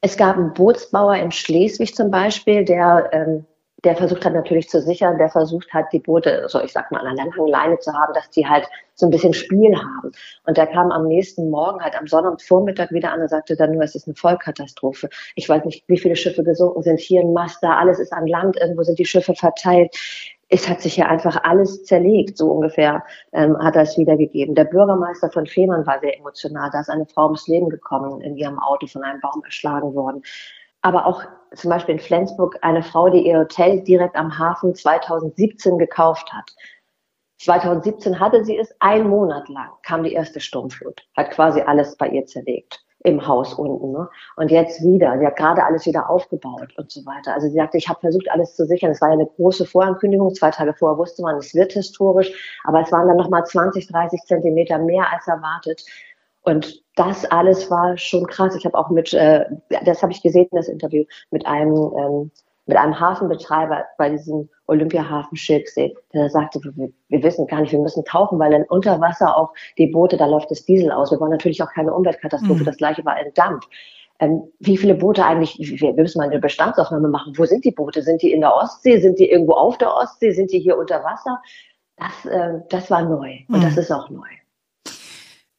Es 0.00 0.16
gab 0.16 0.36
einen 0.36 0.54
Bootsbauer 0.54 1.16
in 1.16 1.32
Schleswig 1.32 1.96
zum 1.96 2.12
Beispiel, 2.12 2.64
der 2.64 3.10
ähm, 3.12 3.44
der 3.84 3.94
versucht 3.94 4.24
hat 4.24 4.32
natürlich 4.32 4.68
zu 4.68 4.80
sichern, 4.80 5.18
der 5.18 5.28
versucht 5.28 5.72
hat, 5.72 5.92
die 5.92 5.98
Boote, 5.98 6.44
so 6.48 6.60
ich 6.60 6.72
sag 6.72 6.90
mal, 6.90 7.00
an 7.00 7.18
einer 7.18 7.30
langen 7.30 7.46
Leine 7.46 7.78
zu 7.78 7.92
haben, 7.92 8.14
dass 8.14 8.30
die 8.30 8.46
halt 8.46 8.66
so 8.94 9.06
ein 9.06 9.10
bisschen 9.10 9.34
Spiel 9.34 9.76
haben. 9.76 10.12
Und 10.46 10.56
der 10.56 10.66
kam 10.66 10.90
am 10.90 11.06
nächsten 11.06 11.50
Morgen, 11.50 11.82
halt 11.82 11.94
am 11.94 12.06
Sonnabendvormittag 12.06 12.90
wieder 12.90 13.12
an 13.12 13.20
und 13.20 13.28
sagte 13.28 13.54
dann 13.54 13.72
nur, 13.72 13.82
es 13.82 13.94
ist 13.94 14.06
eine 14.06 14.14
Vollkatastrophe. 14.16 15.10
Ich 15.34 15.48
weiß 15.48 15.64
nicht, 15.66 15.84
wie 15.88 15.98
viele 15.98 16.16
Schiffe 16.16 16.42
gesunken 16.42 16.82
sind, 16.82 16.98
hier 16.98 17.20
ein 17.20 17.34
Mast, 17.34 17.62
da 17.62 17.76
alles 17.76 17.98
ist 17.98 18.12
an 18.12 18.26
Land, 18.26 18.56
irgendwo 18.56 18.82
sind 18.82 18.98
die 18.98 19.04
Schiffe 19.04 19.34
verteilt. 19.34 19.94
Es 20.48 20.68
hat 20.68 20.80
sich 20.80 20.94
hier 20.94 21.08
einfach 21.08 21.42
alles 21.42 21.84
zerlegt, 21.84 22.38
so 22.38 22.50
ungefähr 22.50 23.04
ähm, 23.32 23.58
hat 23.58 23.76
er 23.76 23.82
es 23.82 23.98
wiedergegeben. 23.98 24.54
Der 24.54 24.64
Bürgermeister 24.64 25.28
von 25.30 25.44
Fehmarn 25.44 25.86
war 25.86 26.00
sehr 26.00 26.16
emotional. 26.16 26.70
Da 26.72 26.80
ist 26.80 26.88
eine 26.88 27.04
Frau 27.04 27.24
ums 27.24 27.46
Leben 27.48 27.68
gekommen, 27.68 28.20
in 28.22 28.36
ihrem 28.36 28.58
Auto 28.58 28.86
von 28.86 29.02
einem 29.02 29.20
Baum 29.20 29.42
erschlagen 29.44 29.94
worden 29.94 30.22
aber 30.86 31.04
auch 31.04 31.24
zum 31.56 31.70
Beispiel 31.70 31.94
in 31.96 32.00
Flensburg 32.00 32.58
eine 32.62 32.82
Frau, 32.82 33.08
die 33.08 33.26
ihr 33.26 33.38
Hotel 33.38 33.82
direkt 33.82 34.16
am 34.16 34.38
Hafen 34.38 34.74
2017 34.74 35.78
gekauft 35.78 36.32
hat. 36.32 36.54
2017 37.38 38.18
hatte 38.18 38.44
sie 38.44 38.58
es, 38.58 38.74
ein 38.80 39.08
Monat 39.08 39.48
lang 39.48 39.70
kam 39.82 40.02
die 40.02 40.12
erste 40.12 40.40
Sturmflut, 40.40 41.02
hat 41.16 41.30
quasi 41.30 41.60
alles 41.60 41.96
bei 41.96 42.08
ihr 42.08 42.24
zerlegt 42.26 42.86
im 43.06 43.24
Haus 43.26 43.54
unten. 43.54 43.92
Ne? 43.92 44.08
Und 44.36 44.50
jetzt 44.50 44.82
wieder, 44.82 45.16
sie 45.18 45.26
hat 45.26 45.36
gerade 45.36 45.64
alles 45.64 45.86
wieder 45.86 46.10
aufgebaut 46.10 46.74
und 46.76 46.90
so 46.90 47.04
weiter. 47.06 47.34
Also 47.34 47.48
sie 47.48 47.54
sagte, 47.54 47.78
ich 47.78 47.88
habe 47.88 48.00
versucht, 48.00 48.28
alles 48.30 48.56
zu 48.56 48.66
sichern. 48.66 48.90
Es 48.90 49.00
war 49.00 49.10
ja 49.10 49.14
eine 49.14 49.26
große 49.26 49.64
Vorankündigung. 49.64 50.34
Zwei 50.34 50.50
Tage 50.50 50.74
vorher 50.74 50.98
wusste 50.98 51.22
man, 51.22 51.36
es 51.36 51.54
wird 51.54 51.72
historisch, 51.72 52.32
aber 52.64 52.80
es 52.80 52.90
waren 52.90 53.06
dann 53.06 53.16
nochmal 53.16 53.44
20, 53.44 53.86
30 53.86 54.22
Zentimeter 54.22 54.78
mehr 54.78 55.12
als 55.12 55.28
erwartet. 55.28 55.84
Und 56.42 56.82
das 56.96 57.24
alles 57.26 57.70
war 57.70 57.96
schon 57.96 58.26
krass. 58.26 58.56
Ich 58.56 58.64
habe 58.64 58.76
auch 58.76 58.90
mit, 58.90 59.12
äh, 59.12 59.44
das 59.84 60.02
habe 60.02 60.12
ich 60.12 60.22
gesehen, 60.22 60.48
das 60.50 60.66
Interview, 60.66 61.04
mit 61.30 61.46
einem, 61.46 61.74
ähm, 61.74 62.30
mit 62.64 62.76
einem 62.76 62.98
Hafenbetreiber 62.98 63.84
bei 63.96 64.10
diesem 64.10 64.48
Olympiahafen 64.66 65.36
Schilksee, 65.36 65.94
der 66.12 66.28
sagte, 66.30 66.58
wir, 66.64 66.88
wir, 67.08 67.22
wissen 67.22 67.46
gar 67.46 67.60
nicht, 67.60 67.70
wir 67.70 67.78
müssen 67.78 68.04
tauchen, 68.04 68.38
weil 68.38 68.50
dann 68.50 68.64
unter 68.64 69.00
Wasser 69.00 69.36
auch 69.36 69.52
die 69.78 69.86
Boote, 69.86 70.16
da 70.16 70.26
läuft 70.26 70.50
das 70.50 70.64
Diesel 70.64 70.90
aus. 70.90 71.12
Wir 71.12 71.20
wollen 71.20 71.30
natürlich 71.30 71.62
auch 71.62 71.72
keine 71.72 71.94
Umweltkatastrophe. 71.94 72.62
Mhm. 72.62 72.64
Das 72.64 72.76
gleiche 72.78 73.04
war 73.04 73.12
ein 73.12 73.32
Dampf. 73.34 73.66
Ähm, 74.18 74.42
wie 74.58 74.78
viele 74.78 74.94
Boote 74.94 75.24
eigentlich, 75.24 75.58
wir 75.58 75.92
müssen 75.92 76.18
mal 76.18 76.28
eine 76.28 76.40
Bestandsaufnahme 76.40 77.08
machen. 77.08 77.34
Wo 77.36 77.44
sind 77.44 77.64
die 77.64 77.70
Boote? 77.72 78.02
Sind 78.02 78.22
die 78.22 78.32
in 78.32 78.40
der 78.40 78.54
Ostsee? 78.54 78.98
Sind 78.98 79.18
die 79.18 79.30
irgendwo 79.30 79.52
auf 79.52 79.76
der 79.76 79.94
Ostsee? 79.94 80.32
Sind 80.32 80.50
die 80.50 80.58
hier 80.58 80.78
unter 80.78 81.04
Wasser? 81.04 81.40
Das, 81.98 82.24
äh, 82.24 82.60
das 82.70 82.90
war 82.90 83.02
neu 83.02 83.32
und 83.48 83.58
mhm. 83.58 83.62
das 83.62 83.76
ist 83.76 83.92
auch 83.92 84.08
neu. 84.08 84.26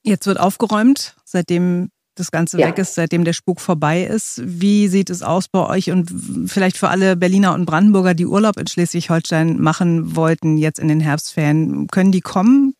Jetzt 0.08 0.26
wird 0.26 0.40
aufgeräumt, 0.40 1.16
seitdem 1.26 1.90
das 2.16 2.32
Ganze 2.32 2.60
ja. 2.60 2.68
weg 2.68 2.78
ist, 2.78 2.96
seitdem 2.96 3.26
der 3.26 3.34
Spuk 3.34 3.60
vorbei 3.60 4.04
ist. 4.04 4.41
Wie 4.43 4.88
sieht 4.88 5.10
es 5.10 5.22
aus 5.22 5.50
bei 5.50 5.67
euch 5.67 5.91
und 5.91 6.10
vielleicht 6.48 6.78
für 6.78 6.88
alle 6.88 7.15
Berliner 7.15 7.54
und 7.54 7.65
Brandenburger, 7.65 8.13
die 8.13 8.26
Urlaub 8.26 8.58
in 8.58 8.67
Schleswig-Holstein 8.67 9.60
machen 9.60 10.15
wollten, 10.15 10.58
jetzt 10.58 10.80
in 10.80 10.88
den 10.88 11.02
Herbstferien? 11.02 11.88
Können 11.88 12.12
die 12.12 12.22
kommen? 12.22 12.74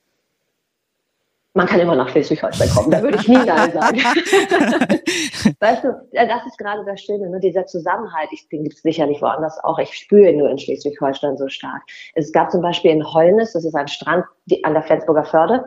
Man 1.54 1.68
kann 1.68 1.80
immer 1.80 1.96
nach 1.96 2.08
Schleswig-Holstein 2.10 2.70
kommen, 2.70 2.92
da 2.92 3.02
würde 3.02 3.18
ich 3.18 3.28
nie 3.28 3.36
Nein 3.36 3.74
sagen. 3.74 3.98
weißt 5.60 5.84
du, 5.84 5.90
das 6.14 6.46
ist 6.46 6.58
gerade 6.60 6.86
das 6.86 7.02
Schöne, 7.02 7.30
ne? 7.30 7.40
dieser 7.40 7.66
Zusammenhalt, 7.66 8.30
ich, 8.32 8.48
den 8.50 8.64
gibt 8.64 8.76
es 8.76 8.84
sicherlich 8.84 9.22
woanders 9.22 9.58
auch. 9.64 9.80
Ich 9.80 9.92
spüre 9.94 10.30
ihn 10.30 10.38
nur 10.38 10.50
in 10.50 10.60
Schleswig-Holstein 10.60 11.36
so 11.36 11.48
stark. 11.50 11.82
Es 12.14 12.32
gab 12.32 12.52
zum 12.52 12.62
Beispiel 12.62 12.92
in 12.92 13.04
Holnis, 13.04 13.54
das 13.54 13.66
ist 13.66 13.74
ein 13.74 13.88
Strand 13.88 14.26
an 14.64 14.74
der 14.74 14.84
Flensburger 14.84 15.26
Förde, 15.26 15.66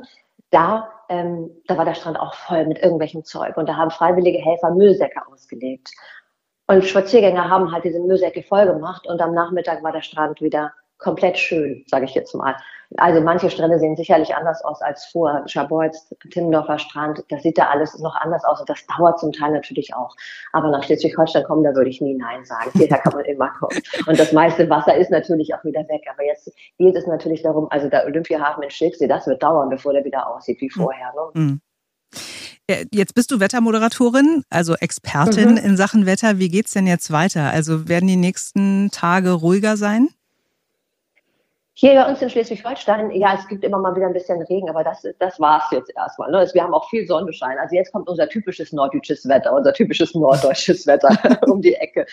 da 0.50 0.88
ähm, 1.10 1.50
da 1.66 1.76
war 1.76 1.84
der 1.84 1.94
Strand 1.94 2.18
auch 2.18 2.34
voll 2.34 2.66
mit 2.66 2.78
irgendwelchem 2.78 3.24
Zeug. 3.24 3.56
Und 3.56 3.68
da 3.68 3.76
haben 3.76 3.90
freiwillige 3.90 4.38
Helfer 4.38 4.70
Müllsäcke 4.70 5.20
ausgelegt. 5.26 5.90
Und 6.68 6.84
Spaziergänger 6.84 7.50
haben 7.50 7.72
halt 7.72 7.84
diese 7.84 7.98
Müllsäcke 7.98 8.44
voll 8.44 8.64
gemacht 8.64 9.06
und 9.08 9.20
am 9.20 9.34
Nachmittag 9.34 9.82
war 9.82 9.90
der 9.90 10.02
Strand 10.02 10.40
wieder 10.40 10.72
komplett 11.00 11.38
schön, 11.38 11.84
sage 11.88 12.04
ich 12.04 12.14
jetzt 12.14 12.34
mal. 12.34 12.54
Also 12.96 13.20
manche 13.20 13.50
Strände 13.50 13.78
sehen 13.78 13.96
sicherlich 13.96 14.34
anders 14.34 14.64
aus 14.64 14.82
als 14.82 15.06
vor. 15.06 15.44
Schabolz, 15.46 16.12
Timmendorfer 16.30 16.78
Strand, 16.78 17.22
das 17.28 17.42
sieht 17.42 17.56
da 17.56 17.68
alles 17.68 17.96
noch 18.00 18.16
anders 18.16 18.44
aus 18.44 18.60
und 18.60 18.68
das 18.68 18.84
dauert 18.86 19.20
zum 19.20 19.32
Teil 19.32 19.52
natürlich 19.52 19.94
auch. 19.94 20.16
Aber 20.52 20.70
nach 20.70 20.82
Schleswig-Holstein 20.82 21.44
kommen, 21.44 21.62
da 21.62 21.72
würde 21.74 21.88
ich 21.88 22.00
nie 22.00 22.14
Nein 22.14 22.44
sagen. 22.44 22.70
Hierher 22.74 22.98
kann 22.98 23.14
man 23.14 23.24
immer 23.26 23.48
kommen. 23.50 23.80
Und 24.06 24.18
das 24.18 24.32
meiste 24.32 24.68
Wasser 24.68 24.96
ist 24.96 25.10
natürlich 25.10 25.54
auch 25.54 25.64
wieder 25.64 25.80
weg. 25.88 26.02
Aber 26.12 26.24
jetzt 26.24 26.52
geht 26.78 26.96
es 26.96 27.06
natürlich 27.06 27.42
darum, 27.42 27.68
also 27.70 27.88
der 27.88 28.06
Olympiahafen 28.06 28.62
in 28.64 28.70
Schilksee, 28.70 29.06
das 29.06 29.26
wird 29.26 29.42
dauern, 29.42 29.70
bevor 29.70 29.92
der 29.92 30.04
wieder 30.04 30.28
aussieht 30.28 30.60
wie 30.60 30.70
vorher. 30.70 31.12
Ne? 31.14 31.40
Mhm. 31.40 31.60
Jetzt 32.92 33.14
bist 33.14 33.30
du 33.30 33.40
Wettermoderatorin, 33.40 34.44
also 34.48 34.74
Expertin 34.74 35.52
mhm. 35.52 35.56
in 35.58 35.76
Sachen 35.76 36.06
Wetter. 36.06 36.38
Wie 36.38 36.48
geht's 36.48 36.72
denn 36.72 36.86
jetzt 36.86 37.12
weiter? 37.12 37.50
Also 37.50 37.88
werden 37.88 38.06
die 38.06 38.16
nächsten 38.16 38.90
Tage 38.90 39.30
ruhiger 39.32 39.76
sein? 39.76 40.08
Hier 41.74 41.94
bei 41.94 42.08
uns 42.08 42.20
in 42.20 42.28
Schleswig-Holstein, 42.28 43.10
ja, 43.12 43.34
es 43.34 43.46
gibt 43.48 43.64
immer 43.64 43.78
mal 43.78 43.94
wieder 43.94 44.06
ein 44.06 44.12
bisschen 44.12 44.42
Regen, 44.42 44.68
aber 44.68 44.84
das, 44.84 45.06
das 45.18 45.38
war 45.40 45.62
es 45.64 45.70
jetzt 45.70 45.92
erstmal. 45.96 46.30
Ne? 46.30 46.48
Wir 46.52 46.62
haben 46.62 46.74
auch 46.74 46.88
viel 46.90 47.06
Sonnenschein. 47.06 47.58
Also 47.58 47.76
jetzt 47.76 47.92
kommt 47.92 48.08
unser 48.08 48.28
typisches 48.28 48.72
norddeutsches 48.72 49.26
Wetter, 49.28 49.52
unser 49.52 49.72
typisches 49.72 50.14
norddeutsches 50.14 50.86
Wetter 50.86 51.08
um 51.48 51.62
die 51.62 51.74
Ecke. 51.74 52.06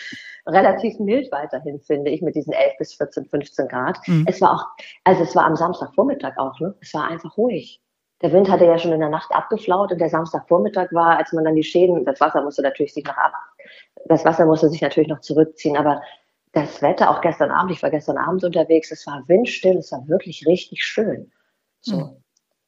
Relativ 0.46 0.98
mild 1.00 1.30
weiterhin, 1.32 1.80
finde 1.80 2.10
ich, 2.10 2.22
mit 2.22 2.34
diesen 2.34 2.52
11 2.52 2.78
bis 2.78 2.94
14, 2.94 3.26
15 3.26 3.68
Grad. 3.68 3.98
Mhm. 4.06 4.24
Es 4.28 4.40
war 4.40 4.54
auch, 4.54 4.66
also 5.04 5.22
es 5.22 5.34
war 5.34 5.44
am 5.44 5.56
Samstagvormittag 5.56 6.38
auch, 6.38 6.58
ne? 6.60 6.74
Es 6.80 6.94
war 6.94 7.08
einfach 7.08 7.36
ruhig. 7.36 7.82
Der 8.22 8.32
Wind 8.32 8.50
hatte 8.50 8.64
ja 8.64 8.78
schon 8.78 8.92
in 8.92 9.00
der 9.00 9.10
Nacht 9.10 9.30
abgeflaut 9.32 9.92
und 9.92 10.00
der 10.00 10.08
Samstagvormittag 10.08 10.92
war, 10.92 11.18
als 11.18 11.32
man 11.32 11.44
dann 11.44 11.54
die 11.54 11.62
Schäden, 11.62 12.04
das 12.04 12.20
Wasser 12.20 12.42
musste 12.42 12.62
natürlich 12.62 12.92
sich 12.92 13.04
noch 13.04 13.16
ab, 13.16 13.32
das 14.06 14.24
Wasser 14.24 14.44
musste 14.46 14.68
sich 14.68 14.80
natürlich 14.80 15.08
noch 15.08 15.20
zurückziehen, 15.20 15.76
aber 15.76 16.02
das 16.62 16.82
Wetter, 16.82 17.10
auch 17.10 17.20
gestern 17.20 17.50
Abend, 17.50 17.72
ich 17.72 17.82
war 17.82 17.90
gestern 17.90 18.18
Abend 18.18 18.44
unterwegs, 18.44 18.90
es 18.90 19.06
war 19.06 19.22
windstill, 19.26 19.78
es 19.78 19.92
war 19.92 20.06
wirklich 20.08 20.46
richtig 20.46 20.84
schön. 20.84 21.30
So. 21.80 21.96
Mhm. 21.96 22.16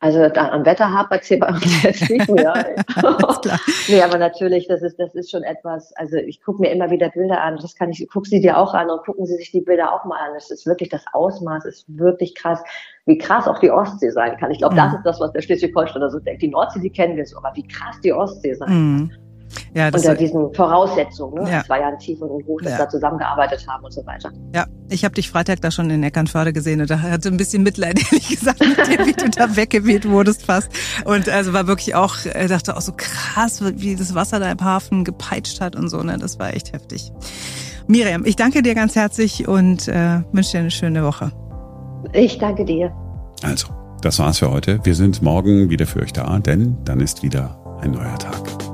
Also 0.02 0.30
da, 0.30 0.48
am 0.48 0.64
Wetter 0.64 0.90
hapert 0.90 1.22
es 1.22 1.28
hier 1.28 1.38
bei 1.38 1.48
uns 1.48 1.82
jetzt 1.82 2.08
nicht 2.08 2.26
mehr. 2.30 2.74
nee, 3.88 4.02
aber 4.02 4.16
natürlich, 4.16 4.66
das 4.66 4.80
ist, 4.80 4.98
das 4.98 5.14
ist 5.14 5.30
schon 5.30 5.42
etwas, 5.42 5.92
also 5.96 6.16
ich 6.16 6.40
gucke 6.42 6.62
mir 6.62 6.70
immer 6.70 6.90
wieder 6.90 7.10
Bilder 7.10 7.42
an, 7.42 7.58
das 7.60 7.74
kann 7.74 7.90
ich, 7.90 8.08
guck 8.10 8.26
sie 8.26 8.40
dir 8.40 8.56
auch 8.56 8.72
an 8.72 8.88
und 8.88 9.04
gucken 9.04 9.26
Sie 9.26 9.36
sich 9.36 9.50
die 9.52 9.60
Bilder 9.60 9.92
auch 9.92 10.06
mal 10.06 10.16
an. 10.16 10.34
Es 10.36 10.50
ist 10.50 10.66
wirklich, 10.66 10.88
das 10.88 11.04
Ausmaß 11.12 11.66
ist 11.66 11.84
wirklich 11.88 12.34
krass, 12.34 12.62
wie 13.04 13.18
krass 13.18 13.46
auch 13.46 13.58
die 13.58 13.70
Ostsee 13.70 14.10
sein 14.10 14.38
kann. 14.38 14.50
Ich 14.50 14.58
glaube, 14.58 14.74
mhm. 14.74 14.78
das 14.78 14.94
ist 14.94 15.02
das, 15.04 15.20
was 15.20 15.32
der 15.32 15.42
Schleswig-Holsteiner 15.42 16.08
so 16.08 16.18
denkt. 16.18 16.40
Die 16.40 16.48
Nordsee, 16.48 16.80
die 16.80 16.90
kennen 16.90 17.18
wir 17.18 17.26
so, 17.26 17.36
aber 17.36 17.54
wie 17.54 17.68
krass 17.68 18.00
die 18.02 18.14
Ostsee 18.14 18.54
sein 18.54 18.72
mhm. 18.72 19.29
Ja, 19.74 19.88
unter 19.88 20.14
diesen 20.14 20.52
Voraussetzungen, 20.54 21.44
ne? 21.44 21.50
ja. 21.50 21.64
zwei 21.64 21.80
Jahren 21.80 21.98
Tief 21.98 22.20
und 22.20 22.46
Hoch, 22.46 22.60
dass 22.62 22.72
ja. 22.72 22.78
da 22.78 22.88
zusammengearbeitet 22.88 23.66
haben 23.68 23.84
und 23.84 23.92
so 23.92 24.04
weiter. 24.06 24.30
Ja, 24.54 24.66
ich 24.88 25.04
habe 25.04 25.14
dich 25.14 25.30
Freitag 25.30 25.60
da 25.60 25.70
schon 25.70 25.90
in 25.90 26.02
Eckernförde 26.02 26.52
gesehen 26.52 26.80
und 26.80 26.90
da 26.90 27.00
hatte 27.00 27.28
ein 27.28 27.36
bisschen 27.36 27.62
Mitleid, 27.62 27.98
ehrlich 28.12 28.28
gesagt, 28.28 28.60
mit 28.60 28.78
dir, 28.78 29.06
wie 29.06 29.12
du 29.12 29.30
da 29.30 29.56
weggeweht 29.56 30.08
wurdest 30.08 30.44
fast. 30.44 30.70
Und 31.04 31.28
also 31.28 31.52
war 31.52 31.66
wirklich 31.66 31.94
auch, 31.94 32.16
äh, 32.26 32.48
dachte 32.48 32.76
auch 32.76 32.80
so 32.80 32.92
krass, 32.96 33.62
wie 33.76 33.96
das 33.96 34.14
Wasser 34.14 34.40
da 34.40 34.50
im 34.50 34.60
Hafen 34.60 35.04
gepeitscht 35.04 35.60
hat 35.60 35.76
und 35.76 35.88
so, 35.88 36.02
ne? 36.02 36.18
Das 36.18 36.38
war 36.38 36.54
echt 36.54 36.72
heftig. 36.72 37.12
Miriam, 37.86 38.24
ich 38.24 38.36
danke 38.36 38.62
dir 38.62 38.74
ganz 38.74 38.94
herzlich 38.94 39.48
und 39.48 39.88
äh, 39.88 40.20
wünsche 40.32 40.52
dir 40.52 40.60
eine 40.60 40.70
schöne 40.70 41.04
Woche. 41.04 41.32
Ich 42.12 42.38
danke 42.38 42.64
dir. 42.64 42.92
Also, 43.42 43.68
das 44.02 44.18
war's 44.18 44.38
für 44.38 44.50
heute. 44.50 44.80
Wir 44.84 44.94
sind 44.94 45.22
morgen 45.22 45.70
wieder 45.70 45.86
für 45.86 46.00
euch 46.00 46.12
da, 46.12 46.38
denn 46.38 46.78
dann 46.84 47.00
ist 47.00 47.22
wieder 47.22 47.58
ein 47.80 47.92
neuer 47.92 48.18
Tag. 48.18 48.69